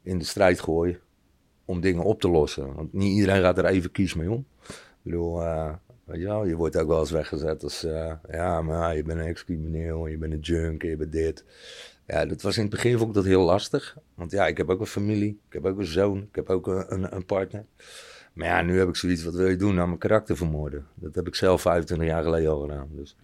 in 0.02 0.18
de 0.18 0.24
strijd 0.24 0.60
gooi 0.60 0.98
om 1.64 1.80
dingen 1.80 2.02
op 2.02 2.20
te 2.20 2.28
lossen. 2.28 2.74
Want 2.74 2.92
niet 2.92 3.16
iedereen 3.16 3.42
gaat 3.42 3.58
er 3.58 3.64
even 3.64 3.90
kies 3.90 4.14
mee 4.14 4.30
om. 4.30 4.46
Ik 4.68 5.10
bedoel, 5.10 5.42
eh, 5.42 5.72
weet 6.04 6.20
je 6.20 6.26
wel, 6.26 6.46
je 6.46 6.56
wordt 6.56 6.76
ook 6.76 6.88
wel 6.88 7.00
eens 7.00 7.10
weggezet 7.10 7.62
als, 7.62 7.84
eh, 7.84 8.12
ja, 8.30 8.62
maar 8.62 8.96
je 8.96 9.02
bent 9.02 9.18
een 9.18 9.26
ex-crimineel, 9.26 10.06
je 10.06 10.18
bent 10.18 10.32
een 10.32 10.40
junk, 10.40 10.82
je 10.82 10.96
bent 10.96 11.12
dit. 11.12 11.44
Ja, 12.06 12.26
dat 12.26 12.42
was 12.42 12.56
in 12.56 12.62
het 12.62 12.70
begin 12.70 12.98
vond 12.98 13.08
ik 13.08 13.14
dat 13.14 13.24
heel 13.24 13.42
lastig. 13.42 13.96
Want 14.14 14.30
ja, 14.30 14.46
ik 14.46 14.56
heb 14.56 14.70
ook 14.70 14.80
een 14.80 14.86
familie, 14.86 15.38
ik 15.48 15.52
heb 15.52 15.64
ook 15.64 15.78
een 15.78 15.84
zoon, 15.84 16.18
ik 16.18 16.34
heb 16.34 16.50
ook 16.50 16.66
een, 16.66 17.14
een, 17.14 17.24
partner. 17.24 17.64
Maar 18.32 18.46
ja, 18.46 18.62
nu 18.62 18.78
heb 18.78 18.88
ik 18.88 18.96
zoiets, 18.96 19.24
wat 19.24 19.34
wil 19.34 19.48
je 19.48 19.56
doen? 19.56 19.74
Nou, 19.74 19.86
mijn 19.86 19.98
karakter 19.98 20.36
vermoorden. 20.36 20.86
Dat 20.94 21.14
heb 21.14 21.26
ik 21.26 21.34
zelf 21.34 21.60
25 21.60 22.06
jaar 22.06 22.22
geleden 22.22 22.50
al 22.50 22.60
gedaan. 22.60 22.88
Dus 22.92 23.16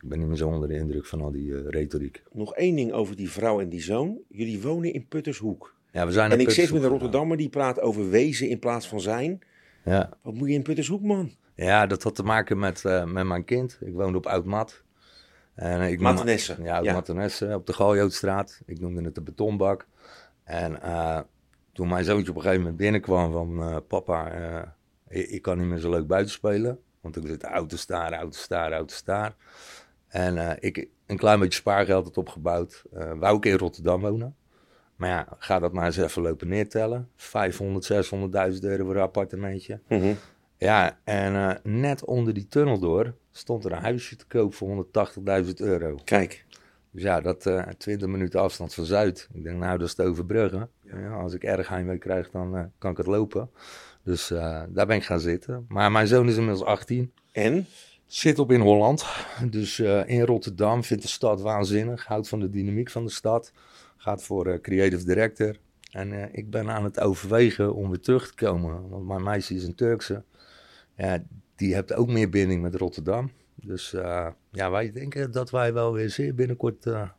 ik 0.00 0.08
ben 0.08 0.18
niet 0.18 0.28
meer 0.28 0.36
zo 0.36 0.48
onder 0.48 0.68
de 0.68 0.74
indruk 0.74 1.06
van 1.06 1.20
al 1.20 1.30
die 1.30 1.56
eh, 1.56 1.68
retoriek. 1.68 2.22
Nog 2.32 2.54
één 2.54 2.76
ding 2.76 2.92
over 2.92 3.16
die 3.16 3.30
vrouw 3.30 3.60
en 3.60 3.68
die 3.68 3.82
zoon. 3.82 4.18
Jullie 4.28 4.60
wonen 4.60 4.92
in 4.92 5.06
Puttershoek. 5.06 5.74
Ja, 5.92 6.06
we 6.06 6.12
zijn 6.12 6.30
En 6.30 6.40
ik 6.40 6.50
zit 6.50 6.72
met 6.72 6.82
een 6.82 6.88
Rotterdammer 6.88 7.36
die 7.36 7.48
praat 7.48 7.80
over 7.80 8.10
wezen 8.10 8.48
in 8.48 8.58
plaats 8.58 8.88
van 8.88 9.00
zijn. 9.00 9.38
Ja. 9.84 10.10
Wat 10.22 10.34
moet 10.34 10.48
je 10.48 10.54
in 10.54 10.62
Puttershoek, 10.62 11.02
man? 11.02 11.30
Ja, 11.54 11.86
dat 11.86 12.02
had 12.02 12.14
te 12.14 12.22
maken 12.22 12.58
met, 12.58 12.84
eh, 12.84 13.04
met 13.04 13.26
mijn 13.26 13.44
kind. 13.44 13.78
Ik 13.80 13.94
woonde 13.94 14.18
op 14.18 14.26
Oud-Mat. 14.26 14.82
En 15.54 15.80
ik 15.82 16.00
Mathenesse. 16.00 16.56
Ja, 16.62 16.78
op 16.78 16.84
Ja. 16.84 16.92
Mathenesse, 16.92 17.54
op 17.54 17.66
de 17.66 17.72
Galjootstraat. 17.72 18.60
Ik 18.66 18.80
noemde 18.80 19.02
het 19.02 19.14
de 19.14 19.20
betonbak. 19.20 19.86
En 20.44 20.82
eh, 20.82 21.20
toen 21.72 21.88
mijn 21.88 22.04
zoontje 22.04 22.30
op 22.30 22.36
een 22.36 22.42
gegeven 22.42 22.62
moment 22.62 22.80
binnenkwam 22.80 23.32
van... 23.32 23.62
eh, 23.62 23.76
papa, 23.88 24.32
ik, 25.08 25.28
ik 25.28 25.42
kan 25.42 25.58
niet 25.58 25.66
meer 25.66 25.78
zo 25.78 25.90
leuk 25.90 26.06
buiten 26.06 26.32
spelen. 26.32 26.78
Want 27.00 27.16
ik 27.16 27.26
zit 27.26 27.42
auto 27.44 27.76
staar, 27.76 28.12
auto 28.12 28.38
staar, 28.38 28.72
auto 28.72 28.94
staar. 28.94 29.34
En 30.08 30.38
eh, 30.38 30.56
ik 30.60 30.88
een 31.06 31.16
klein 31.16 31.40
beetje 31.40 31.58
spaargeld 31.58 32.04
had 32.04 32.16
opgebouwd. 32.16 32.84
wou 33.18 33.36
ik 33.36 33.44
in 33.44 33.56
Rotterdam 33.56 34.00
wonen. 34.00 34.36
Maar 35.00 35.08
ja, 35.08 35.26
ga 35.38 35.58
dat 35.58 35.72
maar 35.72 35.86
eens 35.86 35.96
even 35.96 36.22
lopen 36.22 36.48
neertellen. 36.48 37.08
500, 37.16 37.84
600.000 38.54 38.60
euro 38.60 38.84
voor 38.84 38.94
een 38.94 39.02
appartementje. 39.02 39.80
Mhm. 39.88 40.12
Ja, 40.56 40.98
en 41.04 41.34
eh, 41.34 41.56
net 41.62 42.04
onder 42.04 42.34
die 42.34 42.46
tunnel 42.46 42.78
door 42.78 43.14
stond 43.30 43.64
er 43.64 43.72
een 43.72 43.82
huisje 43.82 44.16
te 44.16 44.26
koop 44.26 44.54
voor 44.54 44.86
180.000 45.44 45.52
euro. 45.54 45.98
Kijk, 46.04 46.44
Dus 46.90 47.02
ja, 47.02 47.20
dat 47.20 47.46
eh 47.46 47.66
20 47.78 48.08
minuten 48.08 48.40
afstand 48.40 48.74
van 48.74 48.84
Zuid. 48.84 49.28
Ik 49.32 49.42
denk, 49.44 49.58
nou, 49.58 49.78
dat 49.78 49.86
is 49.86 49.94
te 49.94 50.02
overbruggen. 50.02 50.68
Ja, 50.80 51.10
als 51.10 51.34
ik 51.34 51.44
erg 51.44 51.68
heimwee 51.68 51.98
krijg, 51.98 52.30
dan 52.30 52.56
eh, 52.56 52.64
kan 52.78 52.90
ik 52.90 52.96
het 52.96 53.06
lopen. 53.06 53.50
Dus 54.02 54.28
daar 54.68 54.86
ben 54.86 54.96
ik 54.96 55.04
gaan 55.04 55.20
zitten. 55.20 55.64
Maar 55.68 55.92
mijn 55.92 56.06
zoon 56.06 56.28
is 56.28 56.36
inmiddels 56.36 56.64
18. 56.64 57.12
en? 57.32 57.66
Zit 58.10 58.38
op 58.38 58.52
in 58.52 58.60
Holland. 58.60 59.04
Dus 59.50 59.78
eh, 59.78 60.08
in 60.08 60.20
Rotterdam 60.20 60.84
vindt 60.84 61.02
de 61.02 61.08
stad 61.08 61.40
waanzinnig. 61.40 62.06
Houdt 62.06 62.28
van 62.28 62.40
de 62.40 62.50
dynamiek 62.50 62.90
van 62.90 63.04
de 63.04 63.10
stad. 63.10 63.52
Gaat 63.96 64.22
voor 64.22 64.46
eh, 64.46 64.60
creative 64.60 65.04
director. 65.04 65.56
En 65.90 66.12
eh, 66.12 66.28
ik 66.32 66.50
ben 66.50 66.70
aan 66.70 66.84
het 66.84 67.00
overwegen 67.00 67.74
om 67.74 67.88
weer 67.88 68.00
terug 68.00 68.28
te 68.28 68.34
komen. 68.34 68.88
Want 68.88 69.06
mijn 69.06 69.22
meisje 69.22 69.54
is 69.54 69.64
een 69.64 69.74
Turkse. 69.74 70.24
Ja, 70.96 71.22
die 71.56 71.74
heeft 71.74 71.92
ook 71.92 72.08
meer 72.08 72.28
binding 72.28 72.62
met 72.62 72.74
Rotterdam. 72.74 73.30
Dus 73.54 73.90
ja, 74.50 74.70
wij 74.70 74.92
denken 74.92 75.32
dat 75.32 75.50
wij 75.50 75.72
wel 75.72 75.92
weer 75.92 76.10
zeer 76.10 76.34
binnenkort 76.34 76.86
uh, 76.86 77.10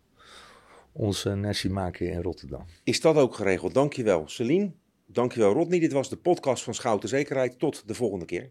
nestje 1.35 1.69
maken 1.69 2.09
in 2.09 2.21
Rotterdam. 2.21 2.65
Is 2.83 3.01
dat 3.01 3.15
ook 3.15 3.35
geregeld? 3.35 3.73
Dankjewel, 3.73 4.27
Celine. 4.27 4.71
Dankjewel, 5.05 5.53
Rodney. 5.53 5.79
Dit 5.79 5.91
was 5.91 6.09
de 6.09 6.17
podcast 6.17 6.63
van 6.63 6.73
Schouten 6.73 7.09
Zekerheid. 7.09 7.59
Tot 7.59 7.87
de 7.87 7.93
volgende 7.93 8.25
keer. 8.25 8.49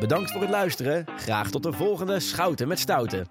Bedankt 0.00 0.30
voor 0.30 0.40
het 0.40 0.50
luisteren. 0.50 1.04
Graag 1.16 1.50
tot 1.50 1.62
de 1.62 1.72
volgende 1.72 2.20
Schouten 2.20 2.68
met 2.68 2.78
Stouten. 2.78 3.26